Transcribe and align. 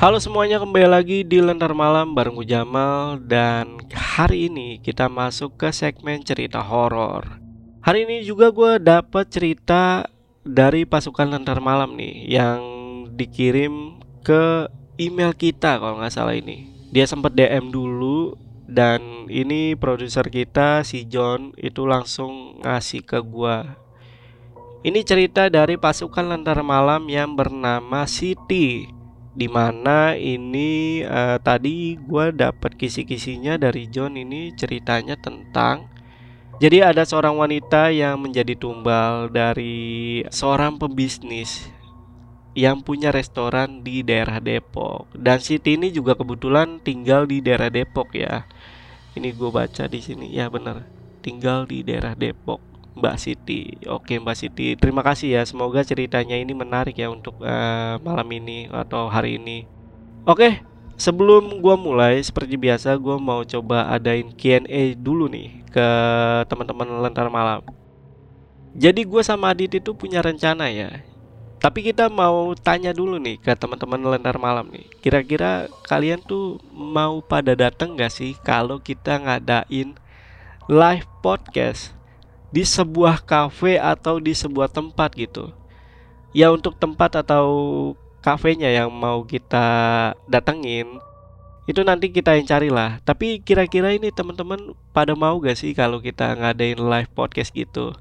Halo 0.00 0.16
semuanya, 0.16 0.56
kembali 0.56 0.88
lagi 0.88 1.28
di 1.28 1.44
Lentar 1.44 1.76
Malam 1.76 2.16
bareng 2.16 2.32
gue 2.32 2.48
Jamal. 2.48 3.20
Dan 3.20 3.76
hari 3.92 4.48
ini 4.48 4.80
kita 4.80 5.12
masuk 5.12 5.60
ke 5.60 5.68
segmen 5.76 6.24
cerita 6.24 6.64
horor. 6.64 7.36
Hari 7.84 8.08
ini 8.08 8.24
juga 8.24 8.48
gue 8.48 8.80
dapat 8.80 9.28
cerita 9.28 10.08
dari 10.40 10.88
pasukan 10.88 11.28
Lentar 11.28 11.60
Malam 11.60 12.00
nih 12.00 12.32
Yang 12.32 12.60
dikirim 13.12 14.00
ke 14.24 14.72
email 14.96 15.36
kita 15.36 15.76
kalau 15.76 16.00
nggak 16.00 16.16
salah 16.16 16.32
ini. 16.32 16.72
Dia 16.88 17.04
sempat 17.04 17.36
DM 17.36 17.68
dulu 17.68 18.40
dan 18.64 19.28
ini 19.28 19.76
produser 19.76 20.32
kita 20.32 20.80
si 20.80 21.04
John 21.12 21.52
itu 21.60 21.84
langsung 21.84 22.56
ngasih 22.64 23.04
ke 23.04 23.20
gue 23.20 23.56
ini 24.80 25.04
cerita 25.04 25.52
dari 25.52 25.76
pasukan 25.76 26.24
Lentar 26.24 26.64
Malam 26.64 27.04
yang 27.12 27.36
bernama 27.36 28.08
Siti 28.08 28.99
di 29.30 29.46
mana 29.46 30.18
ini 30.18 31.00
uh, 31.06 31.38
tadi 31.38 31.94
gue 31.94 32.34
dapat 32.34 32.74
kisi-kisinya 32.74 33.54
dari 33.54 33.86
John 33.86 34.18
ini 34.18 34.50
ceritanya 34.58 35.14
tentang 35.14 35.86
jadi 36.60 36.92
ada 36.92 37.08
seorang 37.08 37.40
wanita 37.40 37.88
yang 37.88 38.20
menjadi 38.20 38.52
tumbal 38.52 39.32
dari 39.32 40.20
seorang 40.28 40.76
pebisnis 40.76 41.72
yang 42.52 42.84
punya 42.84 43.08
restoran 43.08 43.80
di 43.80 44.04
daerah 44.04 44.44
Depok. 44.44 45.08
Dan 45.16 45.40
Siti 45.40 45.80
ini 45.80 45.88
juga 45.88 46.12
kebetulan 46.12 46.76
tinggal 46.84 47.24
di 47.24 47.40
daerah 47.40 47.72
Depok 47.72 48.12
ya. 48.12 48.44
Ini 49.16 49.32
gue 49.32 49.48
baca 49.48 49.88
di 49.88 50.04
sini. 50.04 50.36
Ya 50.36 50.52
bener. 50.52 50.84
Tinggal 51.24 51.64
di 51.64 51.80
daerah 51.80 52.12
Depok 52.12 52.69
Mbak 52.96 53.16
Siti. 53.18 53.78
Oke 53.86 54.18
Mbak 54.18 54.36
Siti, 54.36 54.74
terima 54.74 55.04
kasih 55.06 55.38
ya. 55.38 55.42
Semoga 55.46 55.84
ceritanya 55.86 56.34
ini 56.34 56.50
menarik 56.56 56.98
ya 56.98 57.10
untuk 57.10 57.38
uh, 57.42 57.96
malam 58.02 58.28
ini 58.34 58.66
atau 58.70 59.06
hari 59.06 59.38
ini. 59.38 59.66
Oke, 60.26 60.60
sebelum 60.98 61.62
gua 61.62 61.78
mulai 61.78 62.20
seperti 62.20 62.58
biasa 62.58 62.94
gua 62.98 63.16
mau 63.16 63.46
coba 63.46 63.88
adain 63.88 64.28
Q&A 64.34 64.94
dulu 64.98 65.30
nih 65.30 65.60
ke 65.70 65.88
teman-teman 66.50 67.00
Lentar 67.00 67.30
Malam. 67.30 67.62
Jadi 68.70 69.02
gue 69.02 69.22
sama 69.26 69.50
Adit 69.50 69.82
itu 69.82 69.90
punya 69.98 70.22
rencana 70.22 70.70
ya. 70.70 71.02
Tapi 71.60 71.92
kita 71.92 72.08
mau 72.08 72.54
tanya 72.56 72.94
dulu 72.94 73.18
nih 73.18 73.36
ke 73.42 73.52
teman-teman 73.58 73.98
Lentar 73.98 74.38
Malam 74.38 74.70
nih. 74.70 74.86
Kira-kira 75.02 75.66
kalian 75.84 76.22
tuh 76.22 76.62
mau 76.70 77.18
pada 77.20 77.52
datang 77.58 77.98
gak 77.98 78.14
sih 78.14 78.38
kalau 78.46 78.78
kita 78.78 79.18
ngadain 79.18 79.98
live 80.70 81.06
podcast 81.20 81.99
di 82.50 82.66
sebuah 82.66 83.22
kafe 83.22 83.78
atau 83.78 84.18
di 84.18 84.34
sebuah 84.34 84.70
tempat 84.70 85.14
gitu. 85.14 85.54
Ya 86.30 86.50
untuk 86.50 86.78
tempat 86.78 87.18
atau 87.22 87.46
kafenya 88.22 88.70
yang 88.70 88.92
mau 88.92 89.24
kita 89.26 89.66
datengin 90.28 91.00
itu 91.70 91.86
nanti 91.86 92.10
kita 92.10 92.34
yang 92.34 92.46
carilah. 92.50 92.98
Tapi 93.06 93.38
kira-kira 93.42 93.94
ini 93.94 94.10
teman-teman 94.10 94.74
pada 94.90 95.14
mau 95.14 95.38
gak 95.38 95.54
sih 95.54 95.70
kalau 95.70 96.02
kita 96.02 96.34
ngadain 96.34 96.82
live 96.82 97.10
podcast 97.14 97.54
gitu? 97.54 97.94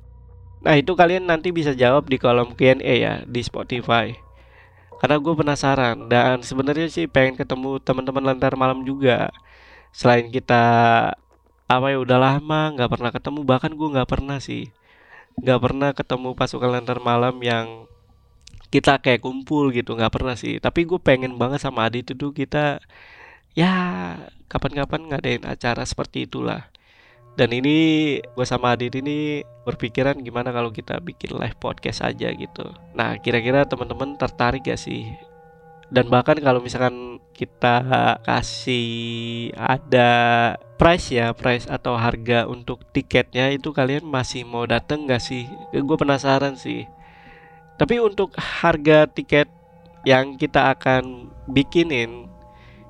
Nah 0.66 0.74
itu 0.76 0.92
kalian 0.98 1.30
nanti 1.30 1.54
bisa 1.54 1.78
jawab 1.78 2.10
di 2.10 2.18
kolom 2.18 2.58
Q&A 2.58 2.82
ya 2.82 3.14
di 3.30 3.42
Spotify. 3.46 4.18
Karena 5.00 5.16
gue 5.22 5.34
penasaran 5.38 6.12
dan 6.12 6.44
sebenarnya 6.44 6.92
sih 6.92 7.08
pengen 7.08 7.40
ketemu 7.40 7.80
teman-teman 7.80 8.34
lantar 8.34 8.58
malam 8.60 8.84
juga. 8.84 9.32
Selain 9.96 10.28
kita 10.28 10.64
apa 11.70 11.94
ya 11.94 12.02
udah 12.02 12.18
lama 12.18 12.74
nggak 12.74 12.90
pernah 12.90 13.12
ketemu. 13.14 13.40
Bahkan 13.46 13.72
gue 13.78 13.88
nggak 13.94 14.10
pernah 14.10 14.38
sih. 14.42 14.74
Nggak 15.38 15.60
pernah 15.62 15.90
ketemu 15.94 16.30
pasukan 16.34 16.70
lantar 16.74 16.98
malam 17.00 17.38
yang 17.46 17.86
kita 18.74 19.02
kayak 19.02 19.22
kumpul 19.22 19.70
gitu 19.70 19.94
nggak 19.94 20.14
pernah 20.14 20.34
sih. 20.34 20.58
Tapi 20.58 20.90
gue 20.90 20.98
pengen 20.98 21.38
banget 21.38 21.62
sama 21.62 21.86
Adit 21.86 22.10
itu 22.10 22.34
kita 22.34 22.82
ya 23.54 23.74
kapan-kapan 24.50 25.14
ngadain 25.14 25.46
acara 25.46 25.86
seperti 25.86 26.26
itulah. 26.26 26.68
Dan 27.38 27.54
ini 27.54 27.78
gue 28.20 28.46
sama 28.50 28.74
Adit 28.74 28.98
ini 28.98 29.46
berpikiran 29.64 30.18
gimana 30.26 30.50
kalau 30.50 30.74
kita 30.74 30.98
bikin 31.00 31.38
live 31.38 31.56
podcast 31.62 32.02
aja 32.02 32.34
gitu. 32.34 32.66
Nah 32.98 33.22
kira-kira 33.22 33.64
teman-teman 33.70 34.18
tertarik 34.18 34.66
gak 34.66 34.82
sih 34.82 35.29
dan 35.90 36.06
bahkan 36.06 36.38
kalau 36.38 36.62
misalkan 36.62 37.18
kita 37.34 37.82
kasih 38.22 39.50
ada 39.58 40.10
price 40.78 41.10
ya 41.10 41.34
price 41.34 41.66
atau 41.66 41.98
harga 41.98 42.46
untuk 42.46 42.86
tiketnya 42.94 43.50
itu 43.50 43.74
kalian 43.74 44.06
masih 44.06 44.46
mau 44.46 44.70
dateng 44.70 45.10
gak 45.10 45.24
sih? 45.24 45.50
Gue 45.74 45.98
penasaran 45.98 46.54
sih. 46.54 46.86
Tapi 47.80 47.98
untuk 47.98 48.36
harga 48.38 49.10
tiket 49.10 49.50
yang 50.06 50.38
kita 50.38 50.72
akan 50.78 51.34
bikinin 51.50 52.28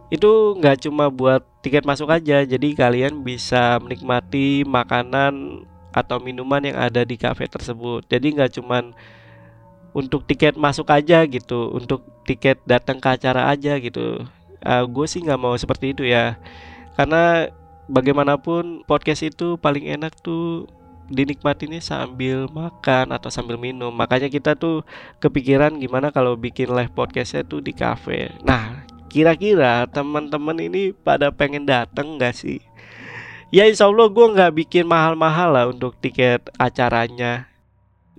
itu 0.10 0.58
nggak 0.58 0.90
cuma 0.90 1.14
buat 1.14 1.46
tiket 1.62 1.86
masuk 1.86 2.10
aja. 2.10 2.42
Jadi 2.42 2.74
kalian 2.74 3.22
bisa 3.22 3.78
menikmati 3.78 4.66
makanan 4.66 5.64
atau 5.94 6.18
minuman 6.18 6.62
yang 6.66 6.78
ada 6.78 7.06
di 7.06 7.16
cafe 7.16 7.46
tersebut. 7.46 8.06
Jadi 8.10 8.34
nggak 8.34 8.58
cuman 8.58 8.98
untuk 9.94 10.26
tiket 10.26 10.54
masuk 10.56 10.90
aja 10.94 11.26
gitu 11.26 11.74
untuk 11.74 12.06
tiket 12.26 12.62
datang 12.70 13.02
ke 13.02 13.10
acara 13.10 13.50
aja 13.50 13.78
gitu. 13.82 14.24
Uh, 14.62 14.84
ah, 14.84 14.84
gue 14.86 15.06
sih 15.10 15.24
nggak 15.24 15.40
mau 15.42 15.56
seperti 15.58 15.98
itu 15.98 16.04
ya. 16.06 16.38
Karena 16.94 17.50
bagaimanapun 17.90 18.86
podcast 18.86 19.26
itu 19.26 19.58
paling 19.58 19.90
enak 19.90 20.14
tuh 20.22 20.70
dinikmatinya 21.10 21.82
sambil 21.82 22.46
makan 22.54 23.10
atau 23.18 23.34
sambil 23.34 23.58
minum. 23.58 23.90
Makanya 23.90 24.30
kita 24.30 24.54
tuh 24.54 24.86
kepikiran 25.18 25.82
gimana 25.82 26.14
kalau 26.14 26.38
bikin 26.38 26.70
live 26.70 26.94
podcastnya 26.94 27.42
tuh 27.42 27.66
di 27.66 27.74
cafe. 27.74 28.30
Nah 28.46 28.86
kira-kira 29.10 29.90
teman-teman 29.90 30.62
ini 30.62 30.94
pada 30.94 31.34
pengen 31.34 31.66
datang 31.66 32.22
nggak 32.22 32.38
sih? 32.38 32.62
Ya 33.50 33.66
insya 33.66 33.90
Allah 33.90 34.06
gue 34.06 34.26
nggak 34.38 34.54
bikin 34.54 34.86
mahal-mahal 34.86 35.50
lah 35.50 35.66
untuk 35.74 35.98
tiket 35.98 36.46
acaranya 36.62 37.49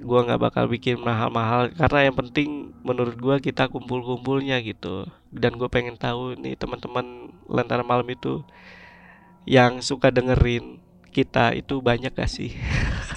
gua 0.00 0.24
nggak 0.26 0.40
bakal 0.40 0.64
bikin 0.66 0.98
mahal-mahal 1.00 1.70
karena 1.76 2.10
yang 2.10 2.16
penting 2.16 2.48
menurut 2.82 3.16
gua 3.20 3.36
kita 3.38 3.68
kumpul-kumpulnya 3.68 4.58
gitu. 4.64 5.06
Dan 5.30 5.54
gue 5.54 5.70
pengen 5.70 5.94
tahu 5.94 6.34
nih 6.34 6.58
teman-teman 6.58 7.30
lentera 7.46 7.86
malam 7.86 8.08
itu 8.10 8.42
yang 9.46 9.78
suka 9.78 10.10
dengerin 10.10 10.82
kita 11.10 11.54
itu 11.54 11.82
banyak 11.82 12.14
gak 12.14 12.30
sih? 12.30 12.54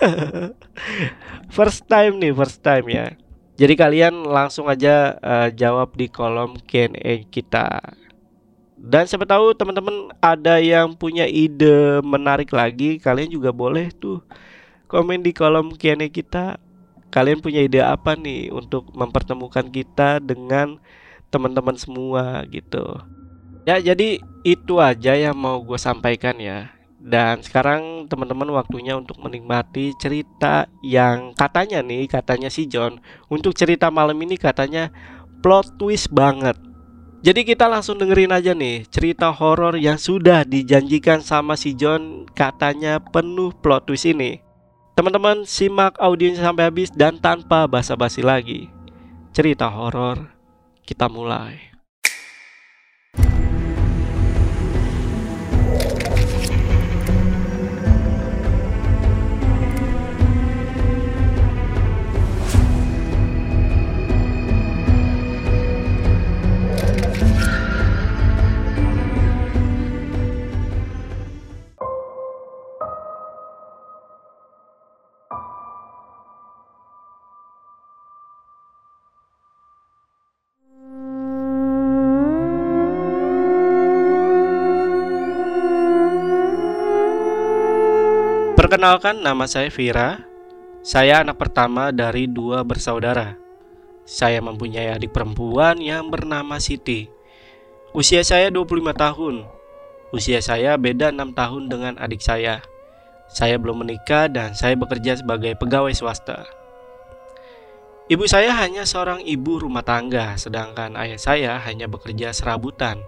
First 1.55 1.85
time 1.85 2.17
nih 2.17 2.33
first 2.33 2.59
time 2.65 2.89
ya. 2.89 3.13
Jadi 3.53 3.73
kalian 3.77 4.25
langsung 4.25 4.65
aja 4.65 5.13
uh, 5.21 5.49
jawab 5.53 5.93
di 5.93 6.09
kolom 6.09 6.57
Q&A 6.65 7.21
kita. 7.29 7.93
Dan 8.73 9.05
siapa 9.05 9.29
tahu 9.29 9.53
teman-teman 9.53 10.09
ada 10.19 10.57
yang 10.57 10.97
punya 10.97 11.29
ide 11.29 12.01
menarik 12.01 12.51
lagi 12.51 12.99
kalian 12.99 13.31
juga 13.31 13.53
boleh 13.53 13.93
tuh 13.95 14.19
komen 14.89 15.21
di 15.23 15.31
kolom 15.31 15.71
Q&A 15.77 16.09
kita 16.09 16.57
kalian 17.13 17.45
punya 17.45 17.61
ide 17.61 17.85
apa 17.85 18.17
nih 18.17 18.49
untuk 18.49 18.89
mempertemukan 18.97 19.69
kita 19.69 20.17
dengan 20.17 20.81
teman-teman 21.29 21.77
semua 21.77 22.41
gitu. 22.49 22.97
Ya 23.69 23.77
jadi 23.77 24.17
itu 24.41 24.81
aja 24.81 25.13
yang 25.13 25.37
mau 25.37 25.61
gue 25.61 25.77
sampaikan 25.77 26.41
ya. 26.41 26.73
Dan 27.03 27.43
sekarang 27.43 28.07
teman-teman 28.07 28.47
waktunya 28.55 28.95
untuk 28.95 29.19
menikmati 29.19 29.91
cerita 29.99 30.71
yang 30.79 31.35
katanya 31.35 31.83
nih, 31.83 32.07
katanya 32.07 32.47
si 32.47 32.63
John 32.63 33.03
Untuk 33.27 33.51
cerita 33.59 33.91
malam 33.91 34.15
ini 34.23 34.39
katanya 34.39 34.87
plot 35.43 35.75
twist 35.75 36.07
banget 36.15 36.55
Jadi 37.19 37.43
kita 37.43 37.67
langsung 37.67 37.99
dengerin 37.99 38.31
aja 38.31 38.55
nih 38.55 38.87
cerita 38.87 39.35
horor 39.35 39.75
yang 39.75 39.99
sudah 39.99 40.47
dijanjikan 40.47 41.19
sama 41.19 41.59
si 41.59 41.75
John 41.75 42.23
Katanya 42.31 43.03
penuh 43.03 43.51
plot 43.51 43.91
twist 43.91 44.07
ini 44.07 44.39
Teman-teman 44.93 45.41
simak 45.49 45.97
audionya 45.97 46.45
sampai 46.45 46.69
habis 46.69 46.93
dan 46.93 47.17
tanpa 47.17 47.65
basa-basi 47.65 48.21
lagi. 48.21 48.69
Cerita 49.33 49.65
horor 49.65 50.29
kita 50.85 51.09
mulai. 51.09 51.72
Perkenalkan 88.73 89.21
nama 89.21 89.45
saya 89.45 89.69
Vira. 89.69 90.25
Saya 90.81 91.21
anak 91.21 91.37
pertama 91.37 91.93
dari 91.93 92.25
dua 92.25 92.65
bersaudara. 92.65 93.37
Saya 94.01 94.41
mempunyai 94.41 94.89
adik 94.89 95.13
perempuan 95.13 95.77
yang 95.77 96.09
bernama 96.09 96.57
Siti. 96.57 97.05
Usia 97.93 98.25
saya 98.25 98.49
25 98.49 98.89
tahun. 98.97 99.45
Usia 100.09 100.41
saya 100.41 100.73
beda 100.73 101.13
6 101.13 101.37
tahun 101.37 101.63
dengan 101.69 101.93
adik 102.01 102.25
saya. 102.25 102.65
Saya 103.29 103.61
belum 103.61 103.85
menikah 103.85 104.25
dan 104.25 104.57
saya 104.57 104.73
bekerja 104.73 105.21
sebagai 105.21 105.53
pegawai 105.53 105.93
swasta. 105.93 106.41
Ibu 108.09 108.25
saya 108.25 108.57
hanya 108.57 108.89
seorang 108.89 109.21
ibu 109.21 109.61
rumah 109.61 109.85
tangga, 109.85 110.33
sedangkan 110.33 110.97
ayah 110.97 111.21
saya 111.21 111.61
hanya 111.61 111.85
bekerja 111.85 112.33
serabutan. 112.33 113.05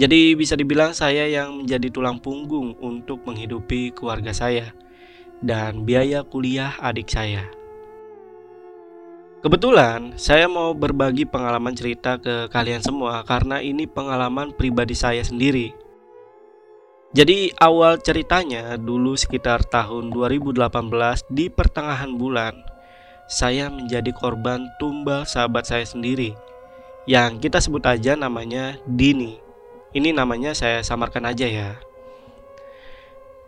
Jadi 0.00 0.32
bisa 0.40 0.56
dibilang 0.56 0.96
saya 0.96 1.28
yang 1.28 1.52
menjadi 1.60 1.92
tulang 1.92 2.16
punggung 2.16 2.80
untuk 2.80 3.20
menghidupi 3.28 3.92
keluarga 3.92 4.32
saya 4.32 4.85
dan 5.44 5.84
biaya 5.84 6.24
kuliah 6.24 6.76
adik 6.80 7.08
saya. 7.10 7.48
Kebetulan 9.44 10.16
saya 10.18 10.50
mau 10.50 10.74
berbagi 10.74 11.22
pengalaman 11.22 11.76
cerita 11.76 12.18
ke 12.18 12.50
kalian 12.50 12.82
semua 12.82 13.22
karena 13.22 13.62
ini 13.62 13.86
pengalaman 13.86 14.50
pribadi 14.50 14.96
saya 14.96 15.22
sendiri. 15.22 15.70
Jadi 17.14 17.54
awal 17.62 18.02
ceritanya 18.02 18.74
dulu 18.74 19.14
sekitar 19.14 19.62
tahun 19.70 20.10
2018 20.10 20.66
di 21.30 21.46
pertengahan 21.46 22.12
bulan 22.18 22.58
saya 23.30 23.70
menjadi 23.70 24.10
korban 24.10 24.66
tumbal 24.82 25.22
sahabat 25.22 25.66
saya 25.66 25.86
sendiri 25.86 26.34
yang 27.06 27.38
kita 27.38 27.62
sebut 27.62 27.86
aja 27.86 28.18
namanya 28.18 28.82
Dini. 28.82 29.38
Ini 29.94 30.10
namanya 30.10 30.52
saya 30.58 30.82
samarkan 30.82 31.22
aja 31.30 31.46
ya. 31.46 31.70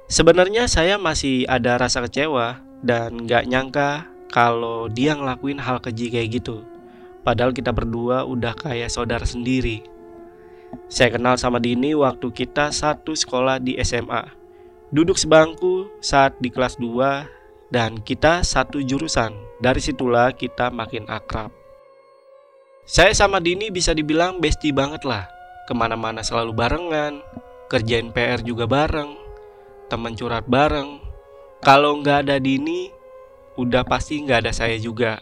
Sebenarnya 0.08 0.64
saya 0.72 0.96
masih 0.96 1.44
ada 1.44 1.76
rasa 1.76 2.00
kecewa 2.00 2.64
dan 2.80 3.28
gak 3.28 3.44
nyangka 3.44 4.08
kalau 4.32 4.88
dia 4.88 5.12
ngelakuin 5.12 5.60
hal 5.60 5.84
keji 5.84 6.08
kayak 6.08 6.40
gitu. 6.40 6.64
Padahal 7.20 7.52
kita 7.52 7.76
berdua 7.76 8.24
udah 8.24 8.56
kayak 8.56 8.88
saudara 8.88 9.28
sendiri. 9.28 9.84
Saya 10.88 11.12
kenal 11.12 11.36
sama 11.36 11.60
Dini 11.60 11.92
waktu 11.92 12.32
kita 12.32 12.72
satu 12.72 13.12
sekolah 13.12 13.60
di 13.60 13.76
SMA. 13.84 14.32
Duduk 14.88 15.20
sebangku 15.20 15.92
saat 16.00 16.40
di 16.40 16.48
kelas 16.48 16.80
2 16.80 17.68
dan 17.68 18.00
kita 18.00 18.40
satu 18.40 18.80
jurusan. 18.80 19.36
Dari 19.60 19.84
situlah 19.84 20.32
kita 20.32 20.72
makin 20.72 21.04
akrab. 21.04 21.52
Saya 22.88 23.12
sama 23.12 23.44
Dini 23.44 23.68
bisa 23.68 23.92
dibilang 23.92 24.40
bestie 24.40 24.72
banget 24.72 25.04
lah. 25.04 25.28
Ke 25.68 25.76
mana-mana 25.76 26.24
selalu 26.24 26.56
barengan, 26.56 27.20
kerjain 27.68 28.08
PR 28.08 28.40
juga 28.40 28.64
bareng, 28.64 29.27
teman 29.88 30.14
curhat 30.14 30.46
bareng. 30.46 31.00
Kalau 31.64 31.98
nggak 31.98 32.28
ada 32.28 32.36
Dini, 32.38 32.92
udah 33.58 33.82
pasti 33.82 34.22
nggak 34.22 34.46
ada 34.46 34.52
saya 34.54 34.78
juga. 34.78 35.18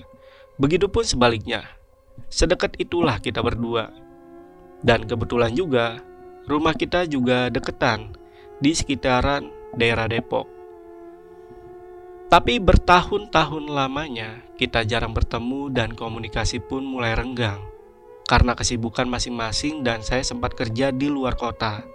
Begitupun 0.60 1.06
sebaliknya. 1.06 1.64
Sedekat 2.28 2.76
itulah 2.76 3.22
kita 3.22 3.40
berdua. 3.40 3.88
Dan 4.84 5.08
kebetulan 5.08 5.56
juga, 5.56 6.02
rumah 6.44 6.76
kita 6.76 7.08
juga 7.08 7.48
deketan 7.48 8.12
di 8.60 8.76
sekitaran 8.76 9.48
daerah 9.72 10.04
Depok. 10.10 10.48
Tapi 12.26 12.58
bertahun-tahun 12.58 13.70
lamanya 13.70 14.42
kita 14.58 14.82
jarang 14.82 15.14
bertemu 15.14 15.70
dan 15.70 15.94
komunikasi 15.94 16.58
pun 16.58 16.82
mulai 16.82 17.14
renggang 17.14 17.62
karena 18.26 18.58
kesibukan 18.58 19.06
masing-masing 19.06 19.86
dan 19.86 20.02
saya 20.02 20.26
sempat 20.26 20.58
kerja 20.58 20.90
di 20.90 21.06
luar 21.06 21.38
kota. 21.38 21.86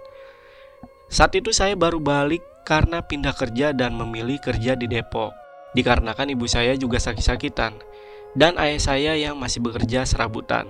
Saat 1.12 1.36
itu 1.36 1.52
saya 1.52 1.76
baru 1.76 2.00
balik 2.00 2.40
karena 2.62 3.02
pindah 3.02 3.34
kerja 3.34 3.70
dan 3.74 3.94
memilih 3.94 4.38
kerja 4.38 4.78
di 4.78 4.86
Depok. 4.90 5.34
Dikarenakan 5.72 6.34
ibu 6.36 6.44
saya 6.46 6.76
juga 6.76 7.00
sakit-sakitan 7.00 7.76
dan 8.32 8.56
ayah 8.60 8.80
saya 8.80 9.12
yang 9.16 9.36
masih 9.36 9.60
bekerja 9.60 10.04
serabutan. 10.08 10.68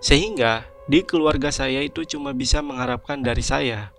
Sehingga 0.00 0.68
di 0.84 1.00
keluarga 1.04 1.48
saya 1.48 1.80
itu 1.80 2.04
cuma 2.04 2.36
bisa 2.36 2.60
mengharapkan 2.60 3.24
dari 3.24 3.40
saya. 3.40 3.92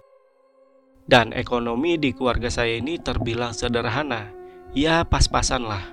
Dan 1.06 1.33
ekonomi 1.33 2.01
di 2.01 2.13
keluarga 2.13 2.50
saya 2.50 2.81
ini 2.81 2.98
terbilang 2.98 3.53
sederhana 3.53 4.33
ya 4.74 5.06
pas-pasan 5.06 5.65
lah. 5.65 5.86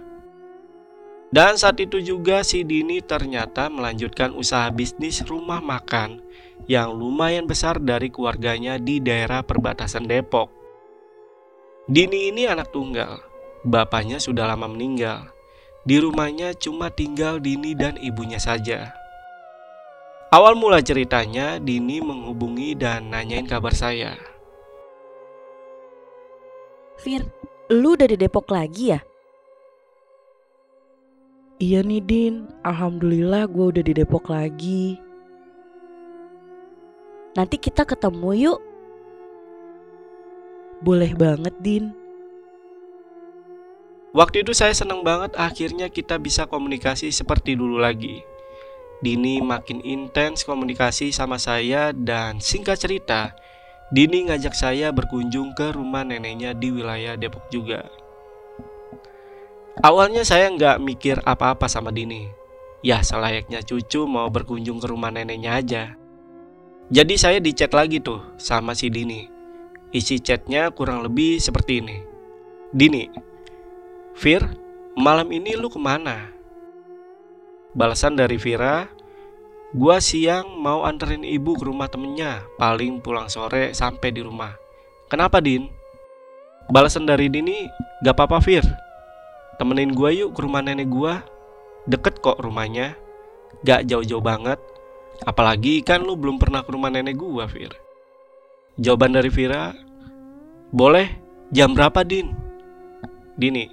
Dan 1.33 1.57
saat 1.57 1.81
itu 1.81 1.97
juga 2.05 2.45
si 2.45 2.61
Dini 2.61 3.01
ternyata 3.01 3.73
melanjutkan 3.73 4.37
usaha 4.37 4.69
bisnis 4.69 5.25
rumah 5.25 5.65
makan 5.65 6.21
yang 6.69 6.93
lumayan 6.93 7.49
besar 7.49 7.81
dari 7.81 8.13
keluarganya 8.13 8.77
di 8.77 9.01
daerah 9.01 9.41
perbatasan 9.41 10.05
Depok. 10.05 10.62
Dini 11.91 12.31
ini 12.31 12.47
anak 12.47 12.71
tunggal, 12.71 13.19
bapaknya 13.67 14.23
sudah 14.23 14.47
lama 14.47 14.71
meninggal. 14.71 15.31
Di 15.83 15.99
rumahnya 15.99 16.55
cuma 16.55 16.95
tinggal 16.95 17.43
Dini 17.43 17.75
dan 17.75 17.99
ibunya 17.99 18.39
saja. 18.39 18.95
Awal 20.31 20.55
mula 20.55 20.79
ceritanya, 20.79 21.59
Dini 21.59 21.99
menghubungi 21.99 22.79
dan 22.79 23.11
nanyain 23.11 23.51
kabar 23.51 23.75
saya. 23.75 24.15
Fir, 27.03 27.27
Lu 27.73 27.97
udah 27.97 28.05
di 28.05 28.21
Depok 28.21 28.53
lagi 28.53 28.93
ya? 28.93 29.01
Iya 31.57 31.81
nih 31.81 32.05
Din, 32.05 32.35
Alhamdulillah 32.61 33.49
gue 33.49 33.65
udah 33.73 33.85
di 33.87 33.95
Depok 33.97 34.29
lagi 34.29 35.01
Nanti 37.33 37.57
kita 37.57 37.89
ketemu 37.89 38.29
yuk 38.37 38.61
Boleh 40.83 41.15
banget 41.15 41.55
Din 41.63 41.95
Waktu 44.13 44.45
itu 44.45 44.53
saya 44.53 44.77
seneng 44.77 45.01
banget 45.01 45.33
akhirnya 45.41 45.89
kita 45.89 46.21
bisa 46.21 46.45
komunikasi 46.45 47.09
seperti 47.09 47.57
dulu 47.57 47.81
lagi 47.81 48.21
Dini 49.01 49.41
makin 49.41 49.81
intens 49.83 50.45
komunikasi 50.45 51.15
sama 51.15 51.41
saya 51.41 51.97
dan 51.97 52.43
singkat 52.43 52.77
cerita 52.77 53.33
Dini 53.93 54.25
ngajak 54.25 54.57
saya 54.57 54.89
berkunjung 54.89 55.53
ke 55.53 55.69
rumah 55.77 56.01
neneknya 56.01 56.57
di 56.57 56.73
wilayah 56.73 57.13
Depok 57.13 57.45
juga. 57.53 57.93
Awalnya 59.85 60.25
saya 60.25 60.49
nggak 60.49 60.81
mikir 60.81 61.21
apa-apa 61.21 61.69
sama 61.69 61.93
Dini. 61.93 62.25
Ya 62.81 63.05
selayaknya 63.05 63.61
cucu 63.61 64.09
mau 64.09 64.33
berkunjung 64.33 64.81
ke 64.81 64.89
rumah 64.89 65.13
neneknya 65.13 65.61
aja. 65.61 65.83
Jadi 66.89 67.15
saya 67.21 67.37
dicat 67.37 67.69
lagi 67.77 68.01
tuh 68.01 68.21
sama 68.41 68.73
si 68.73 68.89
Dini. 68.89 69.32
Isi 69.93 70.19
chatnya 70.19 70.73
kurang 70.73 71.05
lebih 71.05 71.37
seperti 71.37 71.85
ini. 71.85 72.01
Dini, 72.73 73.13
Fir, 74.17 74.41
malam 74.97 75.29
ini 75.29 75.53
lu 75.53 75.69
ke 75.69 75.77
mana? 75.77 76.33
Balasan 77.77 78.17
dari 78.17 78.41
Vira, 78.41 78.89
Gua 79.73 80.05
siang 80.05 80.61
mau 80.61 80.85
anterin 80.85 81.25
ibu 81.25 81.57
ke 81.57 81.65
rumah 81.65 81.89
temennya, 81.89 82.45
paling 82.61 83.01
pulang 83.01 83.33
sore 83.33 83.73
sampai 83.73 84.13
di 84.13 84.21
rumah. 84.21 84.53
Kenapa, 85.09 85.41
Din? 85.41 85.65
Balasan 86.69 87.09
dari 87.09 87.33
Dini, 87.33 87.73
gak 88.05 88.13
apa-apa, 88.13 88.45
Fir. 88.45 88.61
Temenin 89.57 89.97
gua 89.97 90.13
yuk 90.13 90.37
ke 90.37 90.45
rumah 90.45 90.61
nenek 90.61 90.93
gua. 90.93 91.25
Deket 91.89 92.21
kok 92.21 92.37
rumahnya, 92.45 93.01
gak 93.65 93.89
jauh-jauh 93.89 94.21
banget. 94.21 94.61
Apalagi 95.25 95.81
kan 95.81 96.05
lu 96.05 96.21
belum 96.21 96.37
pernah 96.37 96.61
ke 96.61 96.69
rumah 96.69 96.93
nenek 96.93 97.17
gua, 97.17 97.49
Fir. 97.49 97.73
Jawaban 98.81 99.13
dari 99.13 99.29
Vira, 99.29 99.77
boleh, 100.73 101.13
jam 101.53 101.77
berapa, 101.77 102.01
Din? 102.09 102.33
Dini, 103.37 103.69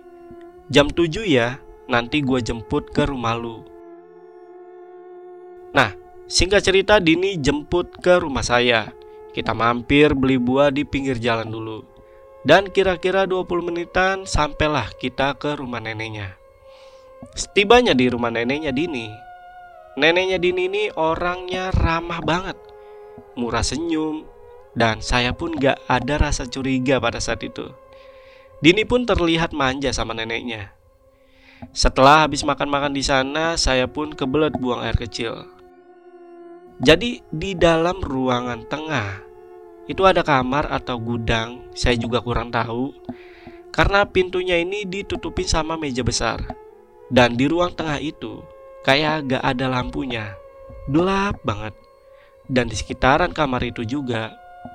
jam 0.68 0.92
7 0.92 1.24
ya, 1.24 1.56
nanti 1.88 2.20
gua 2.20 2.44
jemput 2.44 2.92
ke 2.92 3.08
rumah 3.08 3.32
lu. 3.40 3.64
Nah, 5.72 5.96
singkat 6.28 6.68
cerita 6.68 7.00
Dini 7.00 7.40
jemput 7.40 7.96
ke 8.04 8.20
rumah 8.20 8.44
saya. 8.44 8.92
Kita 9.32 9.56
mampir 9.56 10.12
beli 10.12 10.36
buah 10.36 10.68
di 10.68 10.84
pinggir 10.84 11.16
jalan 11.16 11.48
dulu. 11.48 11.80
Dan 12.44 12.68
kira-kira 12.68 13.24
20 13.24 13.72
menitan 13.72 14.28
sampailah 14.28 14.92
kita 15.00 15.32
ke 15.40 15.56
rumah 15.56 15.80
neneknya. 15.80 16.36
Setibanya 17.40 17.96
di 17.96 18.12
rumah 18.12 18.36
neneknya 18.36 18.76
Dini, 18.76 19.08
neneknya 19.96 20.44
Dini 20.44 20.68
ini 20.68 20.84
orangnya 20.92 21.72
ramah 21.72 22.20
banget, 22.20 22.60
murah 23.40 23.64
senyum, 23.64 24.39
dan 24.78 25.02
saya 25.02 25.34
pun 25.34 25.58
gak 25.58 25.82
ada 25.90 26.22
rasa 26.22 26.46
curiga 26.46 27.02
pada 27.02 27.18
saat 27.18 27.42
itu. 27.42 27.72
Dini 28.60 28.84
pun 28.84 29.08
terlihat 29.08 29.56
manja 29.56 29.90
sama 29.96 30.12
neneknya. 30.12 30.76
Setelah 31.72 32.28
habis 32.28 32.44
makan-makan 32.44 32.96
di 32.96 33.04
sana, 33.04 33.56
saya 33.60 33.88
pun 33.88 34.16
kebelet 34.16 34.56
buang 34.60 34.84
air 34.84 34.96
kecil. 34.96 35.48
Jadi 36.80 37.20
di 37.28 37.56
dalam 37.60 38.00
ruangan 38.00 38.64
tengah 38.72 39.28
itu 39.90 40.06
ada 40.08 40.24
kamar 40.24 40.72
atau 40.72 40.96
gudang, 41.02 41.68
saya 41.76 42.00
juga 42.00 42.24
kurang 42.24 42.54
tahu. 42.54 42.96
Karena 43.74 44.08
pintunya 44.08 44.60
ini 44.60 44.88
ditutupin 44.88 45.48
sama 45.48 45.76
meja 45.76 46.06
besar. 46.06 46.40
Dan 47.10 47.36
di 47.36 47.50
ruang 47.50 47.74
tengah 47.74 48.00
itu 48.00 48.40
kayak 48.86 49.28
gak 49.28 49.44
ada 49.44 49.66
lampunya. 49.66 50.38
Gelap 50.88 51.42
banget. 51.44 51.76
Dan 52.48 52.70
di 52.70 52.76
sekitaran 52.78 53.34
kamar 53.34 53.66
itu 53.66 53.82
juga 53.86 54.34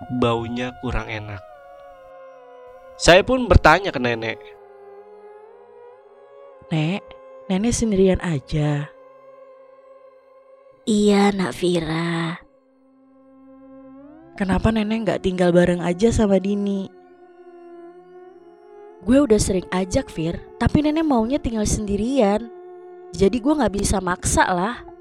baunya 0.08 0.74
kurang 0.80 1.08
enak. 1.08 1.40
Saya 2.94 3.26
pun 3.26 3.50
bertanya 3.50 3.90
ke 3.90 3.98
nenek. 3.98 4.38
Nek, 6.70 7.02
nenek 7.50 7.74
sendirian 7.74 8.22
aja. 8.22 8.88
Iya, 10.84 11.32
Nak 11.32 11.52
Vira. 11.56 12.38
Kenapa 14.34 14.74
nenek 14.74 15.06
nggak 15.06 15.22
tinggal 15.22 15.54
bareng 15.54 15.78
aja 15.78 16.10
sama 16.10 16.42
Dini? 16.42 16.90
Gue 19.04 19.20
udah 19.20 19.36
sering 19.36 19.68
ajak 19.68 20.08
Fir, 20.08 20.40
tapi 20.56 20.80
nenek 20.80 21.04
maunya 21.04 21.36
tinggal 21.36 21.68
sendirian. 21.68 22.48
Jadi 23.12 23.36
gue 23.38 23.52
gak 23.52 23.74
bisa 23.76 24.00
maksa 24.00 24.48
lah. 24.48 24.93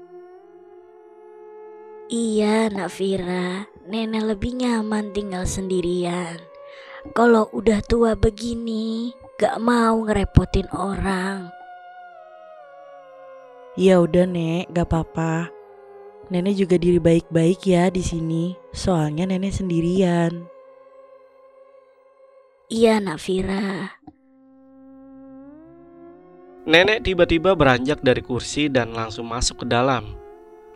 Iya, 2.14 2.70
Nak 2.70 2.94
Vira. 2.94 3.66
Nenek 3.90 4.22
lebih 4.22 4.54
nyaman 4.54 5.10
tinggal 5.10 5.50
sendirian. 5.50 6.38
Kalau 7.10 7.50
udah 7.50 7.82
tua 7.82 8.14
begini, 8.14 9.10
gak 9.34 9.58
mau 9.58 9.98
ngerepotin 10.06 10.70
orang. 10.70 11.50
Ya 13.74 13.98
udah 13.98 14.30
nek, 14.30 14.70
gak 14.70 14.86
apa-apa. 14.86 15.50
Nenek 16.30 16.54
juga 16.54 16.78
diri 16.78 17.02
baik-baik 17.02 17.66
ya 17.66 17.90
di 17.90 18.06
sini. 18.06 18.54
Soalnya 18.70 19.26
nenek 19.26 19.50
sendirian. 19.50 20.46
Iya, 22.70 23.02
Nak 23.02 23.18
Vira. 23.26 23.90
Nenek 26.62 27.10
tiba-tiba 27.10 27.58
beranjak 27.58 28.06
dari 28.06 28.22
kursi 28.22 28.70
dan 28.70 28.94
langsung 28.94 29.26
masuk 29.26 29.66
ke 29.66 29.74
dalam. 29.74 30.23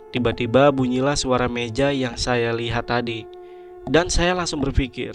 Tiba-tiba 0.09 0.73
bunyilah 0.73 1.17
suara 1.17 1.47
meja 1.47 1.93
yang 1.93 2.17
saya 2.17 2.53
lihat 2.57 2.89
tadi, 2.89 3.29
dan 3.85 4.09
saya 4.09 4.33
langsung 4.33 4.65
berpikir, 4.65 5.13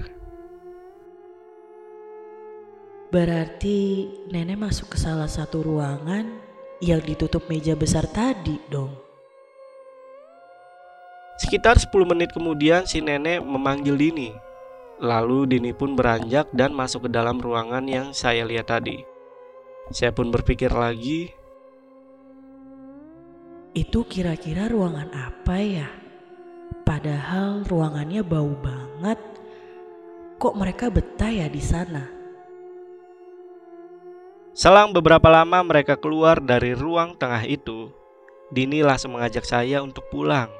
Berarti 3.13 4.09
nenek 4.33 4.57
masuk 4.57 4.89
ke 4.89 4.97
salah 4.97 5.29
satu 5.29 5.62
ruangan 5.62 6.33
yang 6.81 6.97
ditutup 6.97 7.45
meja 7.45 7.77
besar 7.77 8.09
tadi 8.09 8.57
dong. 8.73 8.89
Sekitar 11.38 11.77
10 11.77 11.93
menit 12.09 12.33
kemudian 12.33 12.89
si 12.89 13.05
nenek 13.05 13.45
memanggil 13.45 14.01
Dini. 14.01 14.33
Lalu 14.97 15.45
Dini 15.45 15.77
pun 15.77 15.93
beranjak 15.93 16.50
dan 16.57 16.73
masuk 16.73 17.05
ke 17.05 17.09
dalam 17.13 17.38
ruangan 17.38 17.85
yang 17.85 18.17
saya 18.17 18.50
lihat 18.50 18.73
tadi. 18.73 19.05
Saya 19.93 20.09
pun 20.09 20.33
berpikir 20.33 20.73
lagi, 20.73 21.29
Itu 23.73 24.05
kira-kira 24.05 24.69
ruangan 24.69 25.09
apa 25.09 25.57
ya? 25.57 25.89
Padahal 26.85 27.65
ruangannya 27.65 28.21
bau 28.21 28.53
banget. 28.53 29.17
Kok 30.37 30.53
mereka 30.53 30.93
betah 30.93 31.33
ya 31.33 31.49
di 31.49 31.57
sana? 31.57 32.05
Selang 34.53 34.93
beberapa 34.93 35.25
lama 35.33 35.65
mereka 35.65 35.97
keluar 35.97 36.37
dari 36.37 36.77
ruang 36.77 37.17
tengah 37.17 37.49
itu. 37.49 37.89
Dini 38.53 38.85
langsung 38.85 39.17
mengajak 39.17 39.41
saya 39.41 39.81
untuk 39.81 40.05
pulang. 40.13 40.53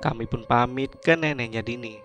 Kami 0.00 0.24
pun 0.24 0.48
pamit 0.48 0.96
ke 1.04 1.12
neneknya 1.12 1.60
Dini. 1.60 2.00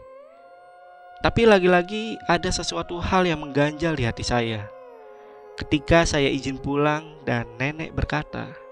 Tapi 1.23 1.47
lagi-lagi 1.47 2.19
ada 2.27 2.51
sesuatu 2.51 2.99
hal 2.99 3.23
yang 3.23 3.39
mengganjal 3.39 3.95
di 3.95 4.03
hati 4.03 4.27
saya. 4.27 4.67
Ketika 5.55 6.03
saya 6.03 6.27
izin 6.27 6.59
pulang 6.59 7.23
dan 7.23 7.47
nenek 7.55 7.95
berkata, 7.95 8.64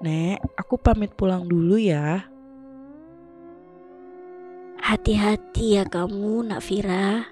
Nek, 0.00 0.40
aku 0.56 0.80
pamit 0.80 1.12
pulang 1.12 1.44
dulu 1.44 1.76
ya. 1.76 2.24
Hati-hati 4.80 5.76
ya 5.76 5.84
kamu, 5.84 6.40
Nak 6.48 6.64
Vira. 6.64 7.28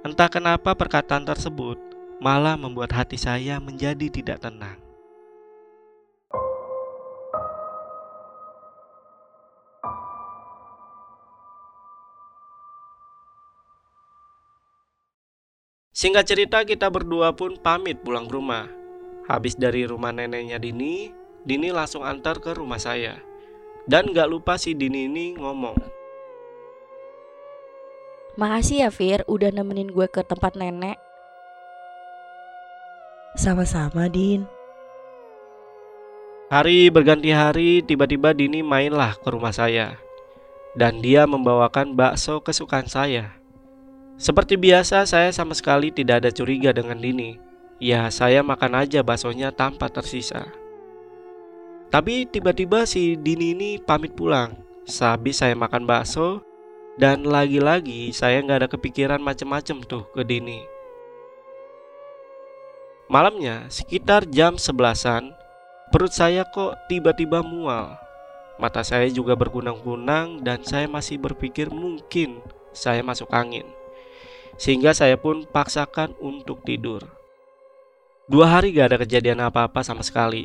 Entah 0.00 0.32
kenapa 0.32 0.72
perkataan 0.72 1.28
tersebut 1.28 1.76
malah 2.24 2.56
membuat 2.56 2.88
hati 2.96 3.20
saya 3.20 3.60
menjadi 3.60 4.08
tidak 4.08 4.40
tenang. 4.40 4.80
Singkat 15.92 16.24
cerita 16.24 16.64
kita 16.64 16.88
berdua 16.88 17.36
pun 17.36 17.60
pamit 17.60 18.00
pulang 18.00 18.24
ke 18.24 18.32
rumah. 18.32 18.77
Habis 19.28 19.60
dari 19.60 19.84
rumah 19.84 20.10
neneknya 20.10 20.56
Dini, 20.56 21.12
Dini 21.44 21.68
langsung 21.68 22.02
antar 22.02 22.40
ke 22.40 22.56
rumah 22.56 22.80
saya. 22.80 23.20
Dan 23.84 24.16
gak 24.16 24.28
lupa 24.28 24.56
si 24.56 24.72
Dini 24.72 25.08
ini 25.08 25.36
ngomong, 25.36 25.98
Makasih 28.38 28.86
ya 28.86 28.90
Fir 28.94 29.26
udah 29.26 29.50
nemenin 29.50 29.90
gue 29.90 30.06
ke 30.06 30.22
tempat 30.22 30.54
nenek. 30.54 30.94
Sama-sama, 33.34 34.06
Din. 34.06 34.46
Hari 36.46 36.86
berganti 36.94 37.34
hari, 37.34 37.82
tiba-tiba 37.82 38.30
Dini 38.30 38.62
mainlah 38.62 39.18
ke 39.18 39.26
rumah 39.34 39.50
saya. 39.50 39.98
Dan 40.78 41.02
dia 41.02 41.26
membawakan 41.26 41.98
bakso 41.98 42.38
kesukaan 42.38 42.86
saya. 42.86 43.34
Seperti 44.22 44.54
biasa, 44.54 45.02
saya 45.02 45.34
sama 45.34 45.58
sekali 45.58 45.90
tidak 45.90 46.22
ada 46.22 46.30
curiga 46.30 46.70
dengan 46.70 47.02
Dini. 47.02 47.47
Ya, 47.78 48.10
saya 48.10 48.42
makan 48.42 48.74
aja 48.74 49.06
baksonya 49.06 49.54
tanpa 49.54 49.86
tersisa. 49.86 50.50
Tapi 51.94 52.26
tiba-tiba 52.26 52.82
si 52.82 53.14
Dini 53.14 53.54
ini 53.54 53.70
pamit 53.78 54.18
pulang. 54.18 54.58
Sehabis 54.82 55.38
saya 55.38 55.54
makan 55.54 55.86
bakso, 55.86 56.42
dan 56.98 57.22
lagi-lagi 57.22 58.10
saya 58.10 58.42
nggak 58.42 58.58
ada 58.66 58.68
kepikiran 58.68 59.22
macem-macem 59.22 59.78
tuh 59.86 60.10
ke 60.10 60.26
Dini. 60.26 60.58
Malamnya, 63.06 63.70
sekitar 63.70 64.26
jam 64.26 64.58
sebelasan, 64.58 65.30
perut 65.94 66.10
saya 66.10 66.42
kok 66.50 66.74
tiba-tiba 66.90 67.46
mual. 67.46 67.94
Mata 68.58 68.82
saya 68.82 69.06
juga 69.06 69.38
berkunang-kunang 69.38 70.42
dan 70.42 70.66
saya 70.66 70.90
masih 70.90 71.14
berpikir 71.22 71.70
mungkin 71.70 72.42
saya 72.74 73.06
masuk 73.06 73.30
angin. 73.30 73.70
Sehingga 74.58 74.90
saya 74.90 75.14
pun 75.14 75.46
paksakan 75.46 76.18
untuk 76.18 76.66
tidur. 76.66 77.17
Dua 78.28 78.44
hari 78.44 78.76
gak 78.76 78.92
ada 78.92 78.98
kejadian 79.00 79.40
apa-apa 79.40 79.80
sama 79.80 80.04
sekali. 80.04 80.44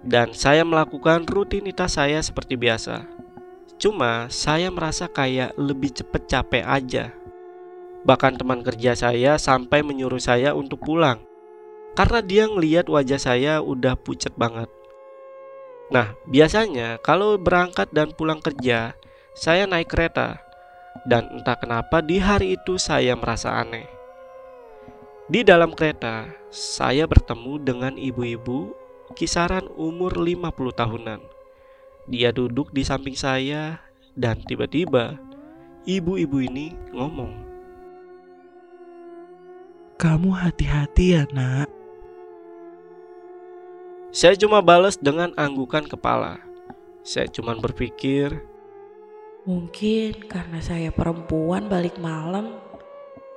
Dan 0.00 0.32
saya 0.32 0.64
melakukan 0.64 1.28
rutinitas 1.28 2.00
saya 2.00 2.16
seperti 2.24 2.56
biasa. 2.56 3.04
Cuma 3.76 4.32
saya 4.32 4.72
merasa 4.72 5.04
kayak 5.04 5.52
lebih 5.60 5.92
cepet 5.92 6.24
capek 6.24 6.64
aja. 6.64 7.12
Bahkan 8.08 8.40
teman 8.40 8.64
kerja 8.64 8.96
saya 8.96 9.36
sampai 9.36 9.84
menyuruh 9.84 10.16
saya 10.16 10.56
untuk 10.56 10.80
pulang. 10.80 11.20
Karena 11.92 12.24
dia 12.24 12.48
ngeliat 12.48 12.88
wajah 12.88 13.20
saya 13.20 13.60
udah 13.60 14.00
pucat 14.00 14.32
banget. 14.40 14.72
Nah, 15.92 16.16
biasanya 16.24 16.96
kalau 17.04 17.36
berangkat 17.36 17.92
dan 17.92 18.16
pulang 18.16 18.40
kerja, 18.40 18.96
saya 19.36 19.68
naik 19.68 19.92
kereta. 19.92 20.40
Dan 21.04 21.28
entah 21.36 21.60
kenapa 21.60 22.00
di 22.00 22.16
hari 22.16 22.56
itu 22.56 22.80
saya 22.80 23.12
merasa 23.12 23.60
aneh. 23.60 23.93
Di 25.24 25.40
dalam 25.40 25.72
kereta, 25.72 26.28
saya 26.52 27.08
bertemu 27.08 27.56
dengan 27.56 27.96
ibu-ibu 27.96 28.76
kisaran 29.16 29.64
umur 29.72 30.20
50 30.20 30.52
tahunan. 30.76 31.20
Dia 32.12 32.28
duduk 32.28 32.68
di 32.76 32.84
samping 32.84 33.16
saya 33.16 33.80
dan 34.12 34.44
tiba-tiba 34.44 35.16
ibu-ibu 35.88 36.44
ini 36.44 36.76
ngomong. 36.92 37.32
Kamu 39.96 40.28
hati-hati 40.28 41.16
ya, 41.16 41.24
Nak. 41.32 41.72
Saya 44.12 44.36
cuma 44.36 44.60
balas 44.60 45.00
dengan 45.00 45.32
anggukan 45.40 45.88
kepala. 45.88 46.36
Saya 47.00 47.32
cuma 47.32 47.56
berpikir, 47.56 48.44
Mungkin 49.44 50.24
karena 50.24 50.60
saya 50.60 50.88
perempuan 50.88 51.68
balik 51.68 51.96
malam, 52.00 52.63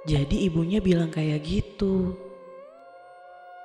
jadi 0.08 0.48
ibunya 0.48 0.80
bilang 0.80 1.12
kayak 1.12 1.44
gitu. 1.44 2.16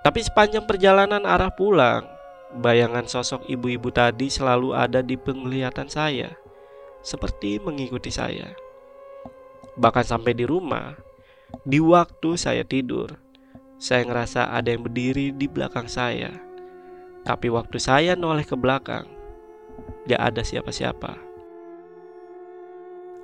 tapi 0.03 0.19
sepanjang 0.19 0.67
perjalanan 0.67 1.23
arah 1.23 1.55
pulang, 1.55 2.03
bayangan 2.59 3.07
sosok 3.07 3.47
ibu-ibu 3.47 3.95
tadi 3.95 4.27
selalu 4.27 4.75
ada 4.75 4.99
di 4.99 5.15
penglihatan 5.15 5.87
saya, 5.87 6.35
seperti 7.07 7.63
mengikuti 7.63 8.11
saya. 8.11 8.51
Bahkan 9.79 10.03
sampai 10.03 10.35
di 10.35 10.43
rumah, 10.43 10.99
di 11.63 11.79
waktu 11.79 12.35
saya 12.35 12.67
tidur, 12.67 13.15
saya 13.79 14.03
ngerasa 14.03 14.51
ada 14.51 14.75
yang 14.75 14.83
berdiri 14.83 15.31
di 15.31 15.47
belakang 15.47 15.87
saya. 15.87 16.35
Tapi 17.23 17.47
waktu 17.55 17.79
saya 17.79 18.19
noleh 18.19 18.43
ke 18.43 18.59
belakang, 18.59 19.07
gak 20.11 20.19
ada 20.19 20.43
siapa-siapa. 20.43 21.15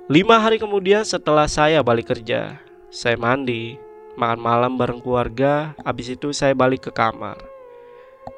Lima 0.07 0.39
hari 0.39 0.63
kemudian 0.63 1.03
setelah 1.03 1.51
saya 1.51 1.83
balik 1.83 2.15
kerja, 2.15 2.68
saya 2.89 3.21
mandi, 3.21 3.77
makan 4.17 4.41
malam 4.41 4.73
bareng 4.73 4.97
keluarga, 4.97 5.77
habis 5.85 6.09
itu 6.09 6.33
saya 6.33 6.57
balik 6.57 6.89
ke 6.89 6.91
kamar. 6.91 7.37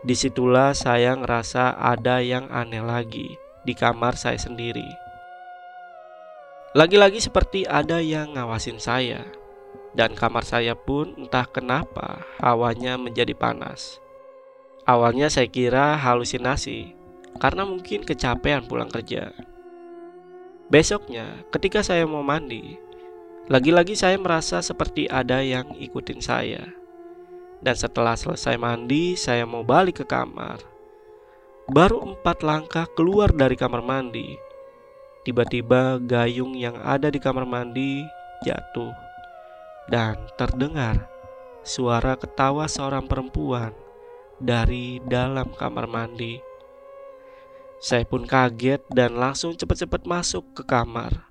Di 0.03 0.12
situlah 0.12 0.75
saya 0.75 1.15
ngerasa 1.15 1.79
ada 1.79 2.20
yang 2.20 2.51
aneh 2.51 2.84
lagi 2.84 3.39
di 3.63 3.72
kamar 3.72 4.20
saya 4.20 4.36
sendiri. 4.36 4.88
Lagi-lagi 6.75 7.24
seperti 7.24 7.63
ada 7.63 8.03
yang 8.03 8.36
ngawasin 8.36 8.79
saya. 8.79 9.24
Dan 9.91 10.15
kamar 10.15 10.48
saya 10.48 10.72
pun 10.72 11.20
entah 11.20 11.43
kenapa 11.43 12.24
hawanya 12.39 12.96
menjadi 12.96 13.36
panas. 13.36 14.00
Awalnya 14.88 15.27
saya 15.27 15.51
kira 15.51 16.00
halusinasi 16.00 16.96
karena 17.43 17.67
mungkin 17.67 18.08
kecapean 18.08 18.67
pulang 18.72 18.88
kerja. 18.88 19.36
Besoknya, 20.72 21.43
ketika 21.51 21.84
saya 21.84 22.08
mau 22.08 22.24
mandi, 22.24 22.79
lagi-lagi 23.48 23.98
saya 23.98 24.19
merasa 24.19 24.60
seperti 24.60 25.10
ada 25.10 25.41
yang 25.41 25.74
ikutin 25.79 26.19
saya. 26.19 26.67
Dan 27.62 27.77
setelah 27.77 28.17
selesai 28.17 28.57
mandi, 28.57 29.13
saya 29.13 29.45
mau 29.45 29.62
balik 29.62 30.01
ke 30.01 30.05
kamar. 30.10 30.62
Baru 31.69 32.01
empat 32.13 32.41
langkah 32.41 32.89
keluar 32.98 33.29
dari 33.29 33.53
kamar 33.53 33.86
mandi, 33.86 34.33
Tiba-tiba 35.21 36.01
gayung 36.01 36.57
yang 36.57 36.81
ada 36.81 37.13
di 37.13 37.21
kamar 37.21 37.45
mandi 37.45 38.01
jatuh 38.41 38.89
dan 39.86 40.17
terdengar 40.33 41.05
suara 41.62 42.17
ketawa 42.17 42.65
seorang 42.65 43.05
perempuan 43.05 43.69
dari 44.41 44.98
dalam 45.05 45.53
kamar 45.53 45.86
mandi. 45.86 46.41
Saya 47.77 48.01
pun 48.01 48.25
kaget 48.25 48.81
dan 48.89 49.13
langsung 49.13 49.53
cepat-cepat 49.53 50.10
masuk 50.10 50.57
ke 50.57 50.65
kamar. 50.65 51.30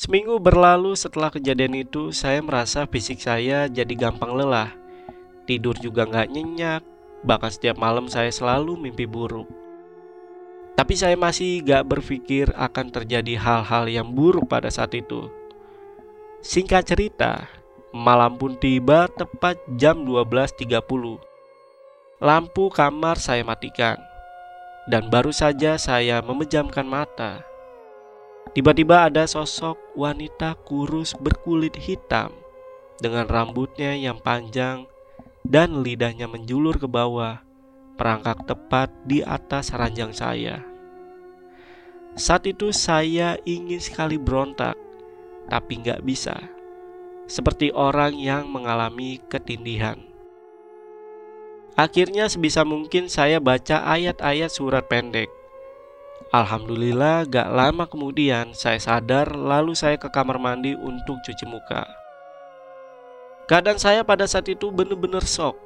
Seminggu 0.00 0.40
berlalu 0.40 0.96
setelah 0.96 1.28
kejadian 1.28 1.76
itu, 1.76 2.08
saya 2.08 2.40
merasa 2.40 2.88
fisik 2.88 3.20
saya 3.20 3.68
jadi 3.68 4.08
gampang 4.08 4.32
lelah. 4.32 4.72
Tidur 5.44 5.76
juga 5.76 6.08
nggak 6.08 6.32
nyenyak, 6.32 6.80
bahkan 7.20 7.52
setiap 7.52 7.76
malam 7.76 8.08
saya 8.08 8.32
selalu 8.32 8.80
mimpi 8.80 9.04
buruk. 9.04 9.44
Tapi 10.72 10.96
saya 10.96 11.20
masih 11.20 11.60
gak 11.60 11.84
berpikir 11.84 12.48
akan 12.56 12.88
terjadi 12.88 13.36
hal-hal 13.36 13.84
yang 13.92 14.16
buruk 14.16 14.48
pada 14.48 14.72
saat 14.72 14.96
itu. 14.96 15.28
Singkat 16.40 16.96
cerita, 16.96 17.44
malam 17.92 18.40
pun 18.40 18.56
tiba 18.56 19.04
tepat 19.04 19.60
jam 19.76 20.00
12.30. 20.08 20.80
Lampu 22.24 22.72
kamar 22.72 23.20
saya 23.20 23.44
matikan. 23.44 24.00
Dan 24.88 25.12
baru 25.12 25.28
saja 25.28 25.76
saya 25.76 26.24
memejamkan 26.24 26.88
mata. 26.88 27.49
Tiba-tiba 28.50 29.06
ada 29.06 29.30
sosok 29.30 29.78
wanita 29.94 30.58
kurus 30.66 31.14
berkulit 31.14 31.78
hitam 31.78 32.34
dengan 32.98 33.30
rambutnya 33.30 33.94
yang 33.94 34.18
panjang 34.18 34.90
dan 35.46 35.80
lidahnya 35.80 36.26
menjulur 36.26 36.76
ke 36.76 36.90
bawah, 36.90 37.40
perangkak 37.94 38.44
tepat 38.44 38.92
di 39.06 39.24
atas 39.24 39.72
ranjang 39.72 40.12
saya. 40.12 40.60
Saat 42.18 42.50
itu 42.50 42.74
saya 42.74 43.38
ingin 43.46 43.78
sekali 43.78 44.18
berontak, 44.18 44.74
tapi 45.46 45.80
nggak 45.80 46.02
bisa, 46.02 46.36
seperti 47.30 47.70
orang 47.70 48.18
yang 48.18 48.50
mengalami 48.50 49.22
ketindihan. 49.30 49.96
Akhirnya 51.78 52.28
sebisa 52.28 52.66
mungkin 52.66 53.08
saya 53.08 53.40
baca 53.40 53.86
ayat-ayat 53.88 54.52
surat 54.52 54.84
pendek. 54.84 55.32
Alhamdulillah 56.30 57.26
gak 57.26 57.50
lama 57.50 57.90
kemudian 57.90 58.54
saya 58.54 58.78
sadar 58.78 59.34
lalu 59.34 59.74
saya 59.74 59.98
ke 59.98 60.06
kamar 60.06 60.38
mandi 60.38 60.78
untuk 60.78 61.18
cuci 61.26 61.42
muka. 61.42 61.90
Keadaan 63.50 63.82
saya 63.82 64.06
pada 64.06 64.30
saat 64.30 64.46
itu 64.46 64.70
benar-benar 64.70 65.26
shock. 65.26 65.58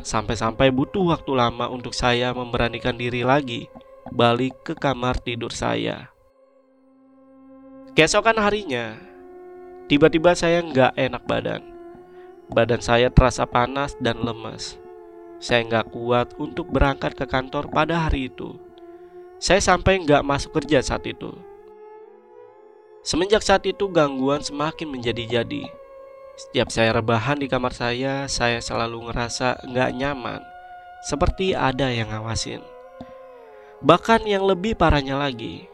Sampai-sampai 0.00 0.72
butuh 0.72 1.12
waktu 1.12 1.28
lama 1.36 1.68
untuk 1.68 1.92
saya 1.92 2.32
memberanikan 2.32 2.96
diri 2.96 3.20
lagi 3.20 3.68
balik 4.08 4.56
ke 4.64 4.72
kamar 4.72 5.20
tidur 5.20 5.52
saya. 5.52 6.08
Keesokan 7.92 8.40
harinya, 8.40 8.96
tiba-tiba 9.92 10.32
saya 10.32 10.64
nggak 10.64 10.96
enak 10.96 11.20
badan. 11.28 11.60
Badan 12.48 12.80
saya 12.80 13.12
terasa 13.12 13.44
panas 13.44 13.92
dan 14.00 14.24
lemas. 14.24 14.80
Saya 15.36 15.68
nggak 15.68 15.92
kuat 15.92 16.32
untuk 16.40 16.72
berangkat 16.72 17.12
ke 17.12 17.28
kantor 17.28 17.68
pada 17.68 18.08
hari 18.08 18.32
itu. 18.32 18.65
Saya 19.36 19.60
sampai 19.60 20.00
nggak 20.00 20.24
masuk 20.24 20.56
kerja 20.56 20.80
saat 20.80 21.04
itu. 21.04 21.28
Semenjak 23.06 23.44
saat 23.44 23.62
itu 23.68 23.86
gangguan 23.86 24.42
semakin 24.42 24.90
menjadi-jadi. 24.90 25.68
Setiap 26.36 26.68
saya 26.68 26.96
rebahan 26.96 27.40
di 27.40 27.46
kamar 27.48 27.72
saya, 27.72 28.28
saya 28.28 28.60
selalu 28.60 29.08
ngerasa 29.08 29.62
nggak 29.68 29.90
nyaman, 29.96 30.40
seperti 31.06 31.56
ada 31.56 31.88
yang 31.88 32.12
ngawasin. 32.12 32.60
Bahkan 33.80 34.24
yang 34.24 34.44
lebih 34.44 34.74
parahnya 34.74 35.16
lagi, 35.20 35.68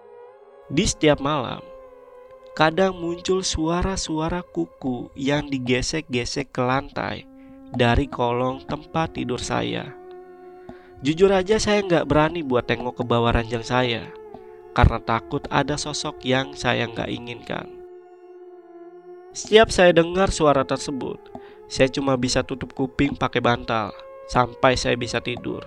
di 0.68 0.84
setiap 0.86 1.22
malam 1.22 1.62
kadang 2.52 2.92
muncul 2.92 3.40
suara-suara 3.40 4.44
kuku 4.44 5.08
yang 5.16 5.48
digesek-gesek 5.48 6.52
ke 6.52 6.60
lantai 6.60 7.24
dari 7.72 8.04
kolong 8.12 8.60
tempat 8.68 9.16
tidur 9.16 9.40
saya. 9.40 10.01
Jujur 11.02 11.34
aja 11.34 11.58
saya 11.58 11.82
nggak 11.82 12.06
berani 12.06 12.46
buat 12.46 12.62
tengok 12.70 13.02
ke 13.02 13.04
bawah 13.04 13.34
ranjang 13.34 13.66
saya 13.66 14.06
karena 14.70 15.02
takut 15.02 15.42
ada 15.50 15.74
sosok 15.74 16.22
yang 16.22 16.54
saya 16.54 16.86
nggak 16.86 17.10
inginkan. 17.10 17.66
Setiap 19.34 19.74
saya 19.74 19.90
dengar 19.90 20.30
suara 20.30 20.62
tersebut, 20.62 21.18
saya 21.66 21.90
cuma 21.90 22.14
bisa 22.14 22.46
tutup 22.46 22.70
kuping 22.70 23.18
pakai 23.18 23.42
bantal 23.42 23.90
sampai 24.30 24.78
saya 24.78 24.94
bisa 24.94 25.18
tidur. 25.18 25.66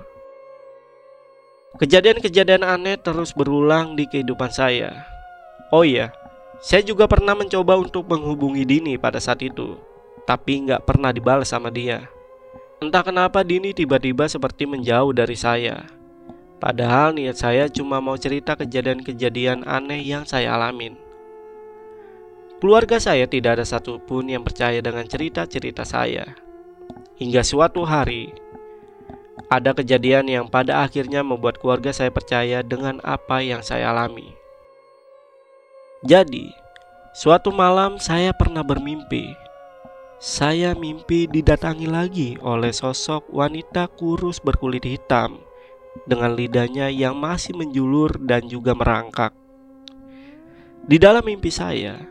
Kejadian-kejadian 1.84 2.64
aneh 2.64 2.96
terus 2.96 3.36
berulang 3.36 4.00
di 4.00 4.08
kehidupan 4.08 4.56
saya. 4.56 5.04
Oh 5.76 5.84
iya, 5.84 6.16
saya 6.64 6.80
juga 6.80 7.12
pernah 7.12 7.36
mencoba 7.36 7.76
untuk 7.76 8.08
menghubungi 8.08 8.64
Dini 8.64 8.96
pada 8.96 9.20
saat 9.20 9.44
itu, 9.44 9.76
tapi 10.24 10.64
nggak 10.64 10.88
pernah 10.88 11.12
dibalas 11.12 11.52
sama 11.52 11.68
dia. 11.68 12.08
Entah 12.84 13.04
kenapa 13.08 13.40
Dini 13.46 13.72
tiba-tiba 13.72 14.28
seperti 14.28 14.68
menjauh 14.68 15.16
dari 15.16 15.38
saya. 15.40 15.88
Padahal 16.60 17.16
niat 17.16 17.40
saya 17.40 17.72
cuma 17.72 18.04
mau 18.04 18.20
cerita 18.20 18.56
kejadian-kejadian 18.56 19.64
aneh 19.64 20.04
yang 20.04 20.28
saya 20.28 20.56
alamin. 20.56 20.96
Keluarga 22.60 22.98
saya 23.00 23.28
tidak 23.28 23.60
ada 23.60 23.66
satupun 23.68 24.32
yang 24.32 24.42
percaya 24.42 24.80
dengan 24.80 25.06
cerita-cerita 25.06 25.84
saya. 25.86 26.36
Hingga 27.16 27.44
suatu 27.44 27.88
hari, 27.88 28.32
ada 29.48 29.76
kejadian 29.76 30.28
yang 30.28 30.46
pada 30.48 30.84
akhirnya 30.84 31.22
membuat 31.22 31.60
keluarga 31.62 31.94
saya 31.94 32.10
percaya 32.10 32.64
dengan 32.66 33.04
apa 33.04 33.44
yang 33.44 33.62
saya 33.62 33.92
alami. 33.92 34.34
Jadi, 36.04 36.52
suatu 37.14 37.52
malam 37.54 38.02
saya 38.02 38.32
pernah 38.34 38.64
bermimpi. 38.66 39.45
Saya 40.26 40.74
mimpi 40.74 41.30
didatangi 41.30 41.86
lagi 41.86 42.34
oleh 42.42 42.74
sosok 42.74 43.30
wanita 43.30 43.86
kurus 43.94 44.42
berkulit 44.42 44.82
hitam 44.82 45.38
dengan 46.10 46.34
lidahnya 46.34 46.90
yang 46.90 47.14
masih 47.14 47.54
menjulur 47.54 48.18
dan 48.26 48.50
juga 48.50 48.74
merangkak. 48.74 49.38
Di 50.82 50.98
dalam 50.98 51.22
mimpi 51.22 51.54
saya, 51.54 52.02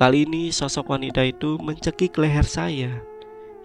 kali 0.00 0.24
ini 0.24 0.48
sosok 0.48 0.96
wanita 0.96 1.20
itu 1.28 1.60
mencekik 1.60 2.16
leher 2.16 2.48
saya 2.48 3.04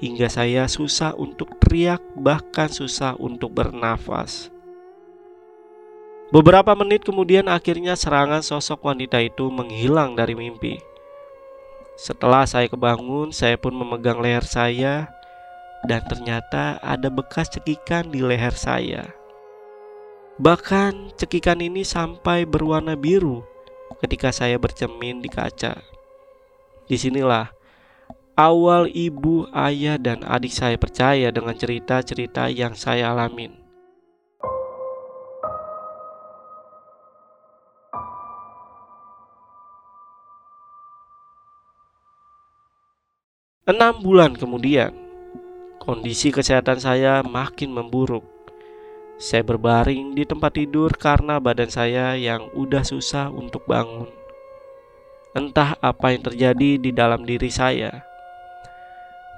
hingga 0.03 0.27
saya 0.27 0.67
susah 0.67 1.15
untuk 1.15 1.55
teriak, 1.63 2.03
bahkan 2.19 2.67
susah 2.67 3.15
untuk 3.15 3.55
bernafas. 3.55 4.51
Beberapa 6.27 6.75
menit 6.75 7.07
kemudian 7.07 7.47
akhirnya 7.47 7.95
serangan 7.95 8.43
sosok 8.43 8.83
wanita 8.83 9.23
itu 9.23 9.47
menghilang 9.47 10.11
dari 10.11 10.35
mimpi. 10.35 10.94
Setelah 11.95 12.43
saya 12.43 12.67
kebangun, 12.67 13.31
saya 13.31 13.55
pun 13.55 13.71
memegang 13.71 14.19
leher 14.19 14.43
saya 14.43 15.07
dan 15.87 16.03
ternyata 16.05 16.75
ada 16.83 17.07
bekas 17.07 17.47
cekikan 17.47 18.11
di 18.11 18.19
leher 18.19 18.51
saya. 18.51 19.15
Bahkan 20.35 21.15
cekikan 21.15 21.63
ini 21.63 21.87
sampai 21.87 22.43
berwarna 22.43 22.99
biru 22.99 23.47
ketika 24.03 24.35
saya 24.35 24.59
bercermin 24.59 25.23
di 25.23 25.31
kaca. 25.31 25.79
Di 26.85 26.99
sinilah 26.99 27.55
awal 28.35 28.91
ibu, 28.91 29.47
ayah, 29.55 29.95
dan 29.95 30.21
adik 30.27 30.51
saya 30.51 30.75
percaya 30.75 31.31
dengan 31.31 31.55
cerita-cerita 31.55 32.51
yang 32.51 32.75
saya 32.75 33.15
alamin. 33.15 33.64
Enam 43.65 43.97
bulan 43.97 44.37
kemudian, 44.37 44.93
kondisi 45.81 46.29
kesehatan 46.29 46.77
saya 46.77 47.25
makin 47.25 47.73
memburuk. 47.73 48.21
Saya 49.17 49.41
berbaring 49.41 50.13
di 50.13 50.21
tempat 50.21 50.53
tidur 50.53 50.93
karena 50.93 51.41
badan 51.41 51.73
saya 51.73 52.13
yang 52.13 52.45
udah 52.53 52.85
susah 52.85 53.33
untuk 53.33 53.65
bangun. 53.65 54.05
Entah 55.33 55.81
apa 55.81 56.13
yang 56.13 56.21
terjadi 56.21 56.77
di 56.77 56.93
dalam 56.93 57.25
diri 57.25 57.49
saya. 57.49 58.05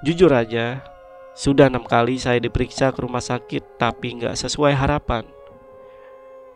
Jujur 0.04 0.28
aja, 0.36 0.84
sudah 1.32 1.72
enam 1.72 1.88
kali 1.88 2.20
saya 2.20 2.36
diperiksa 2.36 2.92
ke 2.92 3.00
rumah 3.00 3.24
sakit 3.24 3.80
tapi 3.80 4.12
nggak 4.12 4.36
sesuai 4.36 4.76
harapan. 4.76 5.24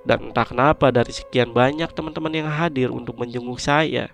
Dan 0.04 0.28
entah 0.28 0.44
kenapa 0.44 0.92
dari 0.92 1.16
sekian 1.16 1.56
banyak 1.56 1.88
teman-teman 1.96 2.36
yang 2.36 2.52
hadir 2.52 2.92
untuk 2.92 3.16
menjenguk 3.16 3.56
saya, 3.56 4.12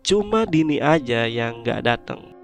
cuma 0.00 0.48
Dini 0.48 0.80
aja 0.80 1.28
yang 1.28 1.60
nggak 1.60 1.84
datang. 1.84 2.35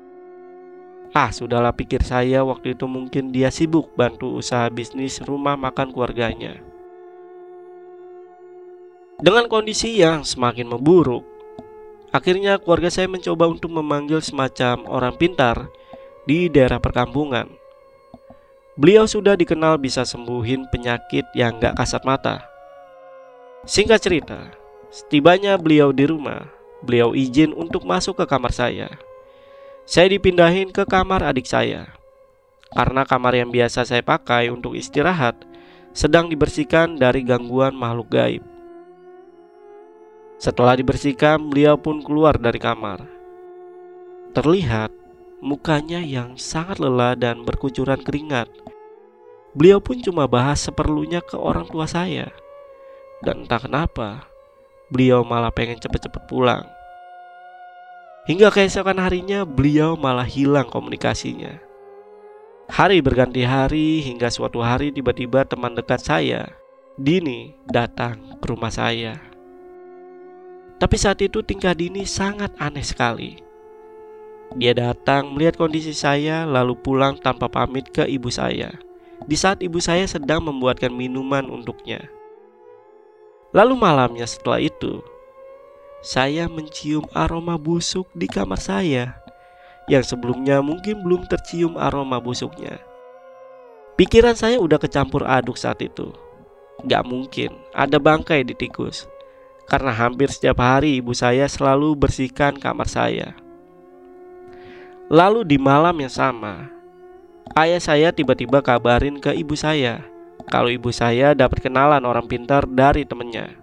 Ah, 1.12 1.29
sudahlah 1.29 1.77
pikir 1.77 2.01
saya 2.01 2.40
waktu 2.40 2.72
itu 2.72 2.88
mungkin 2.88 3.37
dia 3.37 3.53
sibuk 3.53 3.92
bantu 3.92 4.33
usaha 4.33 4.64
bisnis 4.72 5.20
rumah 5.20 5.61
makan 5.61 5.92
keluarganya. 5.92 6.57
Dengan 9.20 9.44
kondisi 9.44 10.01
yang 10.01 10.25
semakin 10.25 10.72
memburuk, 10.72 11.20
akhirnya 12.16 12.57
keluarga 12.57 12.88
saya 12.88 13.12
mencoba 13.12 13.44
untuk 13.44 13.68
memanggil 13.77 14.25
semacam 14.25 14.88
orang 14.88 15.12
pintar 15.20 15.68
di 16.25 16.48
daerah 16.48 16.81
perkampungan. 16.81 17.44
Beliau 18.81 19.05
sudah 19.05 19.37
dikenal 19.37 19.77
bisa 19.77 20.09
sembuhin 20.09 20.72
penyakit 20.72 21.29
yang 21.37 21.61
gak 21.61 21.77
kasat 21.77 22.09
mata. 22.09 22.40
Singkat 23.68 24.01
cerita, 24.01 24.40
setibanya 24.88 25.61
beliau 25.61 25.92
di 25.92 26.09
rumah, 26.09 26.48
beliau 26.81 27.12
izin 27.12 27.53
untuk 27.53 27.85
masuk 27.85 28.16
ke 28.16 28.25
kamar 28.25 28.48
saya. 28.48 28.88
Saya 29.82 30.06
dipindahin 30.14 30.70
ke 30.70 30.86
kamar 30.86 31.26
adik 31.26 31.46
saya 31.46 31.90
karena 32.72 33.04
kamar 33.04 33.36
yang 33.36 33.52
biasa 33.52 33.84
saya 33.84 34.00
pakai 34.00 34.48
untuk 34.48 34.72
istirahat 34.72 35.36
sedang 35.92 36.32
dibersihkan 36.32 36.96
dari 36.96 37.20
gangguan 37.20 37.76
makhluk 37.76 38.08
gaib. 38.08 38.44
Setelah 40.40 40.74
dibersihkan, 40.74 41.38
beliau 41.52 41.78
pun 41.78 42.02
keluar 42.02 42.34
dari 42.34 42.58
kamar. 42.58 43.06
Terlihat 44.32 44.90
mukanya 45.38 46.02
yang 46.02 46.34
sangat 46.34 46.82
lelah 46.82 47.14
dan 47.14 47.46
berkucuran 47.46 48.00
keringat. 48.00 48.50
Beliau 49.52 49.78
pun 49.78 50.00
cuma 50.00 50.24
bahas 50.26 50.64
seperlunya 50.64 51.20
ke 51.22 51.36
orang 51.36 51.68
tua 51.68 51.84
saya. 51.86 52.32
Dan 53.22 53.46
entah 53.46 53.60
kenapa, 53.62 54.26
beliau 54.90 55.22
malah 55.22 55.54
pengen 55.54 55.78
cepet-cepet 55.78 56.26
pulang. 56.26 56.66
Hingga 58.22 58.54
keesokan 58.54 59.02
harinya 59.02 59.42
beliau 59.42 59.98
malah 59.98 60.22
hilang 60.22 60.70
komunikasinya. 60.70 61.58
Hari 62.70 63.02
berganti 63.02 63.42
hari 63.42 63.98
hingga 63.98 64.30
suatu 64.30 64.62
hari 64.62 64.94
tiba-tiba 64.94 65.42
teman 65.42 65.74
dekat 65.74 65.98
saya, 65.98 66.54
Dini, 66.94 67.50
datang 67.66 68.38
ke 68.38 68.46
rumah 68.46 68.70
saya. 68.70 69.18
Tapi 70.78 70.96
saat 70.98 71.18
itu 71.18 71.42
tingkah 71.42 71.74
Dini 71.74 72.06
sangat 72.06 72.54
aneh 72.62 72.87
sekali. 72.87 73.42
Dia 74.54 74.70
datang 74.70 75.35
melihat 75.35 75.58
kondisi 75.58 75.90
saya 75.90 76.46
lalu 76.46 76.78
pulang 76.78 77.18
tanpa 77.18 77.50
pamit 77.50 77.90
ke 77.90 78.06
ibu 78.06 78.30
saya. 78.30 78.70
Di 79.26 79.35
saat 79.35 79.66
ibu 79.66 79.82
saya 79.82 80.06
sedang 80.06 80.46
membuatkan 80.46 80.94
minuman 80.94 81.50
untuknya. 81.50 82.06
Lalu 83.50 83.74
malamnya 83.74 84.30
setelah 84.30 84.62
itu, 84.62 85.02
saya 86.02 86.50
mencium 86.50 87.06
aroma 87.14 87.54
busuk 87.54 88.10
di 88.10 88.26
kamar 88.26 88.58
saya 88.58 89.22
yang 89.86 90.02
sebelumnya 90.02 90.58
mungkin 90.58 90.98
belum 90.98 91.30
tercium 91.30 91.78
aroma 91.78 92.18
busuknya. 92.18 92.82
Pikiran 93.94 94.34
saya 94.34 94.58
udah 94.58 94.82
kecampur 94.82 95.22
aduk 95.22 95.54
saat 95.54 95.78
itu. 95.78 96.10
Gak 96.90 97.06
mungkin 97.06 97.54
ada 97.70 98.02
bangkai 98.02 98.42
di 98.42 98.58
tikus, 98.58 99.06
karena 99.70 99.94
hampir 99.94 100.26
setiap 100.26 100.58
hari 100.58 100.98
ibu 100.98 101.14
saya 101.14 101.46
selalu 101.46 101.94
bersihkan 101.94 102.58
kamar 102.58 102.90
saya. 102.90 103.38
Lalu 105.06 105.46
di 105.46 105.54
malam 105.54 105.94
yang 106.02 106.10
sama, 106.10 106.66
ayah 107.54 107.78
saya 107.78 108.10
tiba-tiba 108.10 108.58
kabarin 108.58 109.22
ke 109.22 109.30
ibu 109.38 109.54
saya 109.54 110.02
kalau 110.50 110.66
ibu 110.66 110.90
saya 110.90 111.30
dapat 111.38 111.62
kenalan 111.62 112.02
orang 112.02 112.26
pintar 112.26 112.66
dari 112.66 113.06
temennya. 113.06 113.62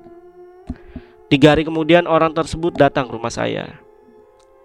Tiga 1.29 1.53
hari 1.53 1.61
kemudian 1.61 2.09
orang 2.09 2.33
tersebut 2.33 2.73
datang 2.73 3.05
ke 3.05 3.13
rumah 3.13 3.29
saya. 3.29 3.77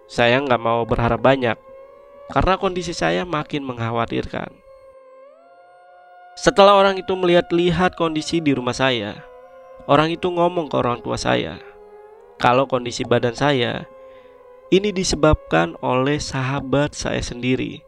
Saya 0.09 0.41
nggak 0.41 0.57
mau 0.57 0.81
berharap 0.81 1.21
banyak 1.21 1.53
karena 2.33 2.57
kondisi 2.57 2.89
saya 2.89 3.21
makin 3.21 3.61
mengkhawatirkan. 3.61 4.49
Setelah 6.33 6.73
orang 6.73 6.97
itu 6.97 7.13
melihat-lihat 7.13 7.93
kondisi 7.93 8.41
di 8.41 8.57
rumah 8.57 8.73
saya, 8.73 9.13
orang 9.85 10.09
itu 10.17 10.25
ngomong 10.25 10.65
ke 10.65 10.75
orang 10.75 11.05
tua 11.05 11.21
saya 11.21 11.61
kalau 12.41 12.65
kondisi 12.65 13.05
badan 13.05 13.37
saya 13.37 13.85
ini 14.73 14.89
disebabkan 14.89 15.77
oleh 15.79 16.17
sahabat 16.17 16.97
saya 16.97 17.21
sendiri 17.21 17.85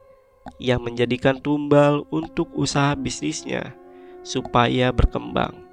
yang 0.61 0.85
menjadikan 0.85 1.41
tumbal 1.41 2.05
untuk 2.13 2.53
usaha 2.53 2.93
bisnisnya 2.93 3.75
supaya 4.21 4.93
berkembang. 4.93 5.66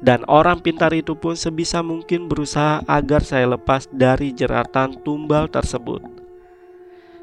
Dan 0.00 0.24
orang 0.32 0.64
pintar 0.64 0.96
itu 0.96 1.12
pun 1.12 1.36
sebisa 1.36 1.84
mungkin 1.84 2.24
berusaha 2.24 2.80
agar 2.88 3.20
saya 3.20 3.52
lepas 3.52 3.84
dari 3.92 4.32
jeratan 4.32 4.96
tumbal 5.04 5.44
tersebut. 5.52 6.00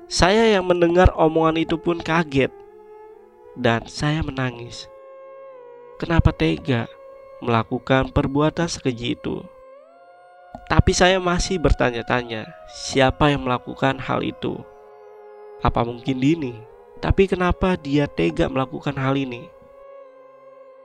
Saya 0.05 0.53
yang 0.53 0.69
mendengar 0.69 1.09
omongan 1.17 1.57
itu 1.57 1.75
pun 1.81 1.97
kaget 1.97 2.53
dan 3.57 3.89
saya 3.89 4.21
menangis. 4.21 4.85
Kenapa 5.97 6.29
tega 6.29 6.85
melakukan 7.41 8.13
perbuatan 8.13 8.69
sekeji 8.69 9.17
itu? 9.17 9.41
Tapi 10.69 10.93
saya 10.93 11.17
masih 11.17 11.57
bertanya-tanya, 11.57 12.45
siapa 12.69 13.33
yang 13.33 13.49
melakukan 13.49 13.97
hal 13.97 14.21
itu? 14.21 14.61
Apa 15.65 15.81
mungkin 15.81 16.21
Dini? 16.21 16.53
Tapi 17.01 17.25
kenapa 17.25 17.73
dia 17.73 18.05
tega 18.05 18.45
melakukan 18.45 18.93
hal 18.93 19.17
ini? 19.17 19.49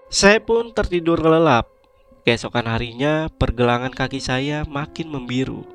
Saya 0.09 0.41
pun 0.41 0.73
tertidur 0.73 1.21
lelap 1.21 1.82
Keesokan 2.23 2.71
harinya, 2.71 3.27
pergelangan 3.35 3.91
kaki 3.91 4.23
saya 4.23 4.63
makin 4.63 5.11
membiru, 5.11 5.67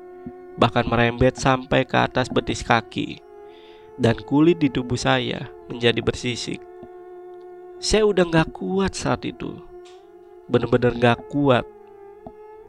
bahkan 0.56 0.88
merembet 0.88 1.36
sampai 1.36 1.84
ke 1.84 1.92
atas 2.00 2.32
betis 2.32 2.64
kaki, 2.64 3.20
dan 4.00 4.16
kulit 4.24 4.56
di 4.56 4.72
tubuh 4.72 4.96
saya 4.96 5.52
menjadi 5.68 6.00
bersisik. 6.00 6.56
Saya 7.76 8.08
udah 8.08 8.24
gak 8.32 8.56
kuat 8.56 8.96
saat 8.96 9.28
itu, 9.28 9.60
bener-bener 10.48 10.96
gak 10.96 11.28
kuat. 11.28 11.68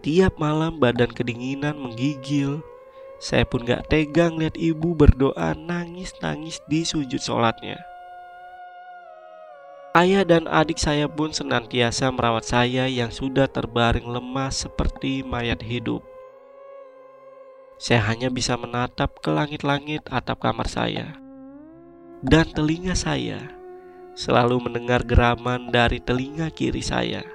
Tiap 0.04 0.36
malam 0.36 0.76
badan 0.76 1.16
kedinginan 1.16 1.80
menggigil, 1.80 2.60
saya 3.16 3.48
pun 3.48 3.64
gak 3.64 3.88
tegang 3.88 4.36
lihat 4.36 4.60
ibu 4.60 4.92
berdoa 4.92 5.56
nangis-nangis 5.56 6.60
di 6.68 6.84
sujud 6.84 7.24
sholatnya. 7.24 7.80
Ayah 9.90 10.22
dan 10.22 10.46
adik 10.46 10.78
saya 10.78 11.10
pun 11.10 11.34
senantiasa 11.34 12.14
merawat 12.14 12.46
saya 12.46 12.86
yang 12.86 13.10
sudah 13.10 13.50
terbaring 13.50 14.06
lemas 14.06 14.62
seperti 14.62 15.26
mayat 15.26 15.66
hidup. 15.66 16.06
Saya 17.82 18.06
hanya 18.06 18.30
bisa 18.30 18.54
menatap 18.54 19.18
ke 19.18 19.34
langit-langit 19.34 20.06
atap 20.14 20.46
kamar 20.46 20.70
saya. 20.70 21.18
Dan 22.22 22.46
telinga 22.54 22.94
saya 22.94 23.50
selalu 24.14 24.70
mendengar 24.70 25.02
geraman 25.02 25.74
dari 25.74 25.98
telinga 25.98 26.54
kiri 26.54 26.86
saya. 26.86 27.26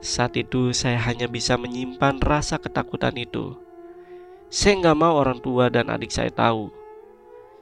Saat 0.00 0.40
itu 0.40 0.72
saya 0.72 0.96
hanya 1.04 1.28
bisa 1.28 1.60
menyimpan 1.60 2.16
rasa 2.16 2.56
ketakutan 2.56 3.12
itu. 3.12 3.60
Saya 4.48 4.80
nggak 4.80 4.96
mau 4.96 5.20
orang 5.20 5.44
tua 5.44 5.68
dan 5.68 5.92
adik 5.92 6.08
saya 6.08 6.32
tahu. 6.32 6.72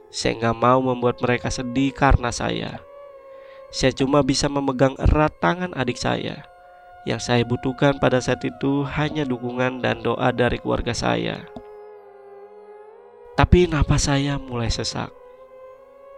Saya 0.07 0.39
nggak 0.39 0.57
mau 0.63 0.79
membuat 0.79 1.19
mereka 1.19 1.51
sedih 1.51 1.91
karena 1.91 2.31
saya. 2.31 2.79
Saya 3.75 3.91
cuma 3.91 4.23
bisa 4.23 4.47
memegang 4.47 4.95
erat 4.95 5.35
tangan 5.43 5.75
adik 5.75 5.99
saya. 5.99 6.47
Yang 7.03 7.27
saya 7.27 7.43
butuhkan 7.43 7.99
pada 7.99 8.23
saat 8.23 8.39
itu 8.47 8.87
hanya 8.87 9.27
dukungan 9.27 9.83
dan 9.83 9.99
doa 9.99 10.31
dari 10.31 10.55
keluarga 10.63 10.95
saya. 10.95 11.43
Tapi 13.35 13.67
napas 13.67 14.07
saya 14.07 14.39
mulai 14.39 14.71
sesak. 14.71 15.11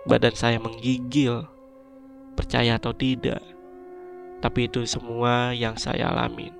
Badan 0.05 0.37
saya 0.37 0.61
menggigil. 0.61 1.49
Percaya 2.37 2.77
atau 2.77 2.93
tidak, 2.93 3.41
tapi 4.37 4.69
itu 4.69 4.85
semua 4.85 5.57
yang 5.57 5.73
saya 5.73 6.13
alamin. 6.13 6.53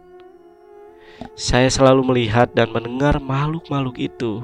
Saya 1.38 1.70
selalu 1.70 2.02
melihat 2.10 2.50
dan 2.58 2.74
mendengar 2.74 3.22
makhluk-makhluk 3.22 4.02
itu 4.02 4.42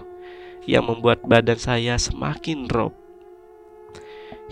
yang 0.69 0.85
membuat 0.85 1.25
badan 1.25 1.57
saya 1.57 1.97
semakin 1.97 2.69
drop. 2.69 3.02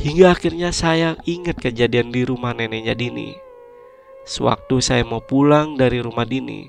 Hingga 0.01 0.33
akhirnya 0.33 0.73
saya 0.73 1.13
ingat 1.29 1.61
kejadian 1.61 2.09
di 2.09 2.25
rumah 2.25 2.57
neneknya 2.57 2.97
Dini. 2.97 3.37
Sewaktu 4.25 4.81
saya 4.81 5.05
mau 5.05 5.21
pulang 5.21 5.77
dari 5.77 6.01
rumah 6.01 6.25
Dini, 6.25 6.65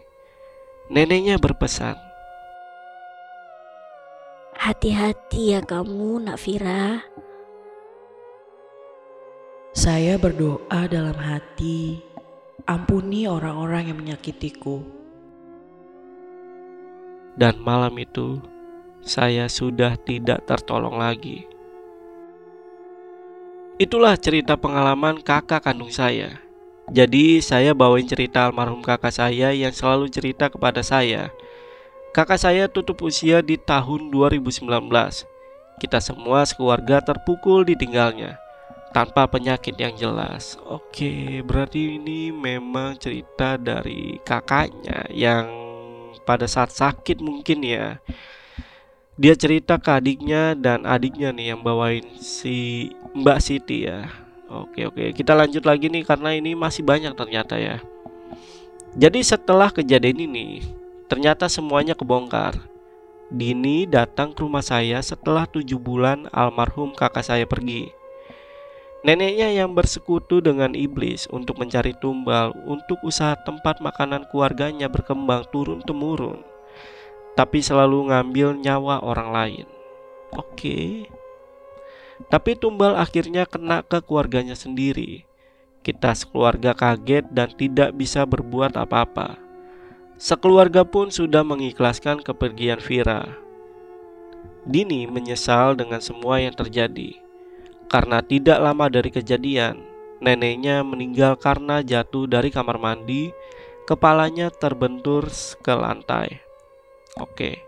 neneknya 0.92 1.40
berpesan, 1.40 1.96
Hati-hati 4.62 5.58
ya 5.58 5.60
kamu, 5.64 6.22
Nak 6.22 6.38
Fira. 6.38 7.02
Saya 9.74 10.14
berdoa 10.22 10.86
dalam 10.86 11.18
hati, 11.18 11.98
ampuni 12.70 13.26
orang-orang 13.26 13.90
yang 13.90 13.98
menyakitiku. 13.98 14.86
Dan 17.34 17.58
malam 17.58 17.90
itu, 17.98 18.38
saya 19.02 19.50
sudah 19.50 19.98
tidak 19.98 20.46
tertolong 20.46 20.94
lagi. 20.94 21.51
Itulah 23.82 24.14
cerita 24.14 24.54
pengalaman 24.54 25.18
kakak 25.18 25.66
kandung 25.66 25.90
saya. 25.90 26.38
Jadi 26.86 27.42
saya 27.42 27.74
bawain 27.74 28.06
cerita 28.06 28.46
almarhum 28.46 28.78
kakak 28.78 29.10
saya 29.10 29.50
yang 29.50 29.74
selalu 29.74 30.06
cerita 30.06 30.46
kepada 30.46 30.86
saya. 30.86 31.34
Kakak 32.14 32.38
saya 32.38 32.70
tutup 32.70 33.02
usia 33.02 33.42
di 33.42 33.58
tahun 33.58 34.14
2019. 34.14 34.70
Kita 35.82 35.98
semua 35.98 36.46
sekeluarga 36.46 37.02
terpukul 37.02 37.66
ditinggalnya 37.66 38.38
tanpa 38.94 39.26
penyakit 39.26 39.74
yang 39.74 39.98
jelas. 39.98 40.54
Oke, 40.62 41.42
berarti 41.42 41.98
ini 41.98 42.30
memang 42.30 42.94
cerita 43.02 43.58
dari 43.58 44.22
kakaknya 44.22 45.10
yang 45.10 45.50
pada 46.22 46.46
saat 46.46 46.70
sakit 46.70 47.18
mungkin 47.18 47.66
ya. 47.66 47.98
Dia 49.20 49.36
cerita 49.36 49.76
ke 49.76 49.92
adiknya 49.92 50.56
dan 50.56 50.88
adiknya 50.88 51.36
nih 51.36 51.52
yang 51.52 51.60
bawain 51.60 52.00
si 52.16 52.88
Mbak 53.12 53.38
Siti 53.44 53.84
ya. 53.84 54.08
Oke 54.48 54.88
oke, 54.88 55.12
kita 55.12 55.36
lanjut 55.36 55.68
lagi 55.68 55.92
nih 55.92 56.00
karena 56.00 56.32
ini 56.32 56.56
masih 56.56 56.80
banyak 56.80 57.12
ternyata 57.12 57.60
ya. 57.60 57.76
Jadi 58.96 59.20
setelah 59.20 59.68
kejadian 59.68 60.16
ini, 60.16 60.64
ternyata 61.12 61.44
semuanya 61.48 61.92
kebongkar. 61.92 62.56
Dini 63.28 63.84
datang 63.84 64.32
ke 64.32 64.44
rumah 64.44 64.64
saya 64.64 65.00
setelah 65.04 65.44
tujuh 65.44 65.80
bulan 65.80 66.28
almarhum 66.32 66.96
kakak 66.96 67.24
saya 67.24 67.44
pergi. 67.44 67.92
Neneknya 69.04 69.52
yang 69.52 69.76
bersekutu 69.76 70.40
dengan 70.40 70.72
iblis 70.72 71.28
untuk 71.28 71.60
mencari 71.60 71.92
tumbal 72.00 72.56
untuk 72.64 72.96
usaha 73.04 73.36
tempat 73.44 73.80
makanan 73.84 74.24
keluarganya 74.32 74.88
berkembang 74.88 75.44
turun-temurun, 75.52 76.44
tapi 77.38 77.64
selalu 77.64 78.12
ngambil 78.12 78.58
nyawa 78.60 79.00
orang 79.00 79.28
lain. 79.32 79.66
Oke, 80.32 81.06
tapi 82.32 82.56
tumbal 82.56 82.96
akhirnya 82.96 83.44
kena 83.44 83.84
ke 83.84 84.00
keluarganya 84.00 84.56
sendiri. 84.56 85.28
Kita 85.82 86.14
sekeluarga 86.14 86.72
kaget 86.72 87.26
dan 87.34 87.50
tidak 87.58 87.90
bisa 87.98 88.22
berbuat 88.22 88.78
apa-apa. 88.78 89.36
Sekeluarga 90.14 90.86
pun 90.86 91.10
sudah 91.10 91.42
mengikhlaskan 91.42 92.22
kepergian 92.22 92.78
Vira. 92.78 93.26
Dini 94.62 95.10
menyesal 95.10 95.74
dengan 95.74 95.98
semua 95.98 96.38
yang 96.38 96.54
terjadi 96.54 97.22
karena 97.92 98.24
tidak 98.24 98.56
lama 98.56 98.88
dari 98.88 99.12
kejadian, 99.12 99.84
neneknya 100.24 100.80
meninggal 100.80 101.36
karena 101.36 101.84
jatuh 101.84 102.24
dari 102.24 102.48
kamar 102.48 102.80
mandi, 102.80 103.28
kepalanya 103.84 104.48
terbentur 104.48 105.28
ke 105.60 105.74
lantai. 105.76 106.40
Oke, 107.20 107.60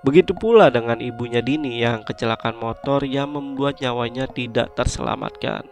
begitu 0.00 0.32
pula 0.32 0.72
dengan 0.72 0.96
ibunya 1.02 1.44
Dini 1.44 1.82
yang 1.82 2.06
kecelakaan 2.06 2.56
motor 2.56 3.04
yang 3.04 3.34
membuat 3.34 3.82
nyawanya 3.82 4.24
tidak 4.30 4.72
terselamatkan. 4.78 5.68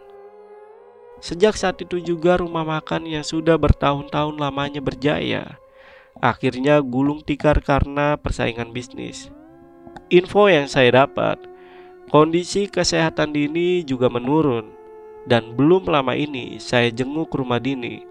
Sejak 1.23 1.57
saat 1.57 1.81
itu 1.81 1.97
juga 2.03 2.37
rumah 2.37 2.67
makan 2.67 3.07
yang 3.09 3.25
sudah 3.25 3.57
bertahun-tahun 3.57 4.37
lamanya 4.37 4.83
berjaya, 4.83 5.57
akhirnya 6.21 6.83
gulung 6.85 7.25
tikar 7.25 7.63
karena 7.65 8.19
persaingan 8.19 8.69
bisnis. 8.75 9.33
Info 10.13 10.45
yang 10.45 10.69
saya 10.69 11.07
dapat, 11.07 11.41
Kondisi 12.05 12.69
kesehatan 12.69 13.33
Dini 13.33 13.81
juga 13.81 14.13
menurun 14.13 14.69
dan 15.25 15.57
belum 15.57 15.89
lama 15.89 16.13
ini 16.13 16.61
saya 16.61 16.93
jenguk 16.93 17.33
rumah 17.33 17.57
Dini. 17.57 18.05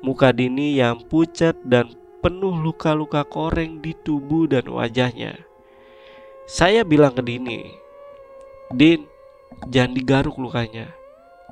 Muka 0.00 0.32
Dini 0.32 0.80
yang 0.80 1.04
pucat 1.04 1.52
dan 1.60 1.92
penuh 2.20 2.52
luka-luka 2.52 3.24
koreng 3.24 3.80
di 3.80 3.96
tubuh 3.96 4.44
dan 4.44 4.68
wajahnya. 4.68 5.40
Saya 6.44 6.84
bilang 6.84 7.16
ke 7.16 7.24
Dini, 7.24 7.72
Din, 8.70 9.08
jangan 9.72 9.96
digaruk 9.96 10.36
lukanya. 10.36 10.92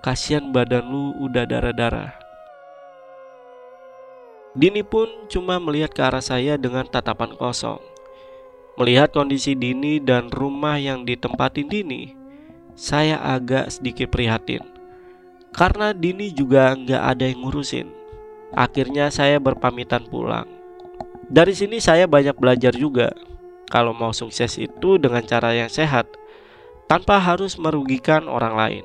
Kasihan 0.05 0.53
badan 0.53 0.87
lu 0.87 1.17
udah 1.25 1.49
darah-darah. 1.49 2.15
Dini 4.53 4.85
pun 4.85 5.09
cuma 5.33 5.57
melihat 5.59 5.91
ke 5.91 6.03
arah 6.05 6.23
saya 6.23 6.61
dengan 6.61 6.85
tatapan 6.87 7.35
kosong. 7.35 7.81
Melihat 8.79 9.11
kondisi 9.11 9.59
Dini 9.59 9.99
dan 9.99 10.31
rumah 10.31 10.79
yang 10.79 11.03
ditempatin 11.03 11.67
Dini, 11.67 12.15
saya 12.79 13.19
agak 13.19 13.75
sedikit 13.75 14.13
prihatin. 14.13 14.63
Karena 15.51 15.91
Dini 15.97 16.31
juga 16.31 16.77
nggak 16.77 17.03
ada 17.03 17.25
yang 17.27 17.43
ngurusin. 17.43 17.89
Akhirnya 18.55 19.11
saya 19.11 19.43
berpamitan 19.43 20.07
pulang. 20.07 20.58
Dari 21.29 21.53
sini 21.53 21.77
saya 21.77 22.09
banyak 22.09 22.41
belajar 22.41 22.73
juga. 22.73 23.12
Kalau 23.69 23.93
mau 23.93 24.17
sukses 24.17 24.57
itu 24.57 24.97
dengan 24.97 25.21
cara 25.29 25.53
yang 25.53 25.69
sehat, 25.69 26.09
tanpa 26.88 27.21
harus 27.21 27.61
merugikan 27.61 28.25
orang 28.25 28.57
lain. 28.57 28.85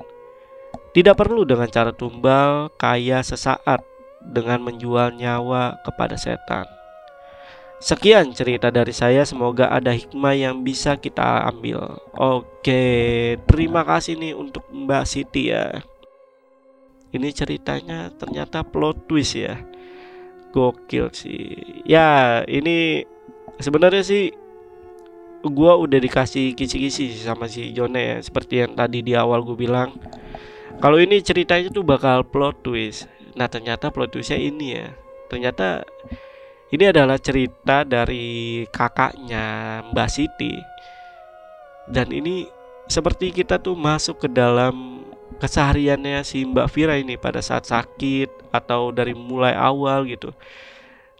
Tidak 0.92 1.16
perlu 1.16 1.48
dengan 1.48 1.66
cara 1.72 1.90
tumbal, 1.90 2.68
kaya 2.76 3.24
sesaat, 3.24 3.80
dengan 4.20 4.60
menjual 4.60 5.16
nyawa 5.16 5.80
kepada 5.82 6.20
setan. 6.20 6.68
Sekian 7.80 8.32
cerita 8.32 8.72
dari 8.72 8.92
saya, 8.92 9.24
semoga 9.28 9.68
ada 9.68 9.92
hikmah 9.92 10.32
yang 10.36 10.64
bisa 10.64 10.96
kita 10.96 11.44
ambil. 11.48 12.00
Oke, 12.16 13.36
terima 13.44 13.84
kasih 13.84 14.16
nih 14.16 14.32
untuk 14.32 14.64
Mbak 14.72 15.04
Siti 15.04 15.52
ya. 15.52 15.84
Ini 17.12 17.28
ceritanya 17.34 18.08
ternyata 18.14 18.64
plot 18.64 19.04
twist 19.04 19.36
ya. 19.36 19.60
Gokil 20.54 21.10
sih. 21.10 21.82
Ya, 21.82 22.40
ini 22.46 23.02
sebenarnya 23.58 24.06
sih 24.06 24.30
gua 25.42 25.74
udah 25.74 25.98
dikasih 25.98 26.54
kisi-kisi 26.54 27.10
sama 27.18 27.50
si 27.50 27.74
Jone 27.74 27.98
ya, 27.98 28.16
seperti 28.22 28.62
yang 28.62 28.78
tadi 28.78 29.02
di 29.02 29.18
awal 29.18 29.42
gue 29.42 29.58
bilang. 29.58 29.98
Kalau 30.78 31.02
ini 31.02 31.18
ceritanya 31.18 31.74
tuh 31.74 31.82
bakal 31.82 32.22
plot 32.22 32.62
twist. 32.62 33.10
Nah, 33.34 33.50
ternyata 33.50 33.90
plot 33.90 34.14
twistnya 34.14 34.38
ini 34.38 34.78
ya. 34.78 34.94
Ternyata 35.26 35.82
ini 36.70 36.84
adalah 36.86 37.18
cerita 37.18 37.82
dari 37.82 38.62
kakaknya 38.70 39.82
Mbak 39.90 40.08
Siti. 40.10 40.54
Dan 41.90 42.14
ini 42.14 42.46
seperti 42.86 43.34
kita 43.34 43.58
tuh 43.58 43.74
masuk 43.74 44.24
ke 44.24 44.28
dalam 44.30 45.02
kesehariannya 45.38 46.22
si 46.22 46.44
Mbak 46.46 46.68
Vira 46.72 46.94
ini 46.98 47.18
pada 47.18 47.42
saat 47.42 47.66
sakit 47.66 48.54
atau 48.54 48.94
dari 48.94 49.12
mulai 49.12 49.54
awal 49.54 50.06
gitu. 50.06 50.30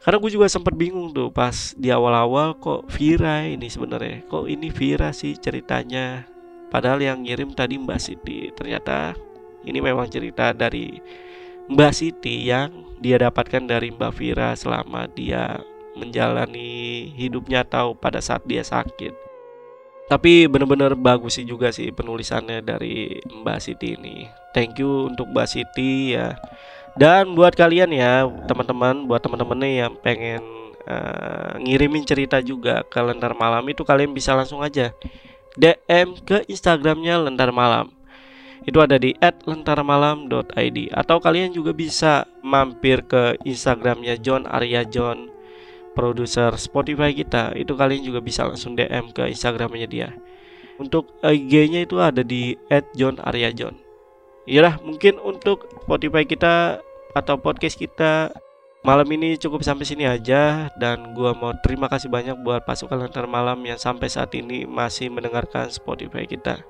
Karena 0.04 0.20
gue 0.20 0.30
juga 0.36 0.52
sempat 0.52 0.76
bingung 0.76 1.16
tuh 1.16 1.32
pas 1.32 1.72
di 1.80 1.88
awal-awal 1.88 2.60
kok 2.60 2.84
Vira 2.92 3.48
ini 3.48 3.72
sebenarnya. 3.72 4.20
Kok 4.28 4.44
ini 4.46 4.68
Vira 4.68 5.16
sih 5.16 5.32
ceritanya. 5.40 6.28
Padahal 6.68 7.00
yang 7.00 7.24
ngirim 7.24 7.56
tadi 7.56 7.80
Mbak 7.80 8.00
Siti. 8.00 8.52
Ternyata 8.52 9.16
ini 9.64 9.80
memang 9.80 10.04
cerita 10.12 10.52
dari 10.52 11.00
Mbak 11.72 11.92
Siti 11.96 12.44
yang 12.44 12.68
dia 13.00 13.16
dapatkan 13.16 13.64
dari 13.64 13.88
Mbak 13.96 14.12
Vira 14.12 14.52
selama 14.52 15.08
dia 15.08 15.64
menjalani 15.96 17.08
hidupnya 17.16 17.64
atau 17.64 17.96
pada 17.96 18.20
saat 18.20 18.44
dia 18.44 18.60
sakit. 18.60 19.33
Tapi 20.04 20.44
benar-benar 20.46 20.92
bagus 20.94 21.40
sih 21.40 21.48
juga 21.48 21.72
sih 21.72 21.88
penulisannya 21.88 22.60
dari 22.60 23.24
Mbak 23.24 23.58
Siti 23.60 23.96
ini. 23.96 24.28
Thank 24.52 24.78
you 24.84 25.08
untuk 25.08 25.32
Mbak 25.32 25.48
Siti 25.48 26.12
ya. 26.12 26.36
Dan 26.94 27.34
buat 27.34 27.56
kalian 27.56 27.90
ya 27.90 28.28
teman-teman, 28.46 29.08
buat 29.08 29.24
teman-teman 29.24 29.64
yang 29.64 29.92
pengen 29.98 30.44
uh, 30.86 31.56
ngirimin 31.58 32.04
cerita 32.04 32.38
juga 32.44 32.84
ke 32.86 33.00
Lentar 33.00 33.34
Malam 33.34 33.64
itu 33.66 33.82
kalian 33.82 34.12
bisa 34.12 34.36
langsung 34.36 34.60
aja 34.62 34.92
DM 35.56 36.18
ke 36.22 36.44
Instagramnya 36.50 37.18
Lentar 37.18 37.50
Malam 37.50 37.90
itu 38.64 38.80
ada 38.80 38.96
di 38.96 39.12
@lentarmalam.id 39.20 40.78
atau 40.96 41.16
kalian 41.20 41.52
juga 41.52 41.76
bisa 41.76 42.24
mampir 42.40 43.04
ke 43.04 43.36
Instagramnya 43.44 44.16
John 44.16 44.48
Arya 44.48 44.88
John 44.88 45.28
produser 45.94 46.52
Spotify 46.58 47.14
kita 47.14 47.54
itu 47.56 47.72
kalian 47.78 48.02
juga 48.02 48.20
bisa 48.20 48.44
langsung 48.44 48.74
DM 48.74 49.14
ke 49.14 49.30
Instagramnya 49.30 49.88
dia 49.88 50.08
untuk 50.76 51.14
IG-nya 51.22 51.86
itu 51.86 52.02
ada 52.02 52.26
di 52.26 52.58
@john_arya_john 52.98 53.80
Iyalah 54.44 54.76
mungkin 54.84 55.16
untuk 55.24 55.64
Spotify 55.88 56.28
kita 56.28 56.84
atau 57.16 57.40
podcast 57.40 57.80
kita 57.80 58.28
malam 58.84 59.08
ini 59.16 59.40
cukup 59.40 59.64
sampai 59.64 59.88
sini 59.88 60.04
aja 60.04 60.68
dan 60.76 61.16
gua 61.16 61.32
mau 61.32 61.56
terima 61.64 61.88
kasih 61.88 62.12
banyak 62.12 62.36
buat 62.44 62.68
pasukan 62.68 63.00
Lentar 63.00 63.24
Malam 63.24 63.56
yang 63.64 63.80
sampai 63.80 64.12
saat 64.12 64.36
ini 64.36 64.68
masih 64.68 65.08
mendengarkan 65.08 65.72
Spotify 65.72 66.28
kita. 66.28 66.60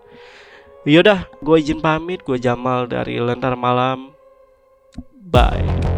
Yaudah, 0.85 1.27
gue 1.41 1.57
izin 1.59 1.81
pamit. 1.81 2.21
Gue 2.23 2.37
Jamal 2.37 2.85
dari 2.85 3.17
Lentar 3.17 3.57
Malam. 3.57 4.13
Bye. 5.25 5.94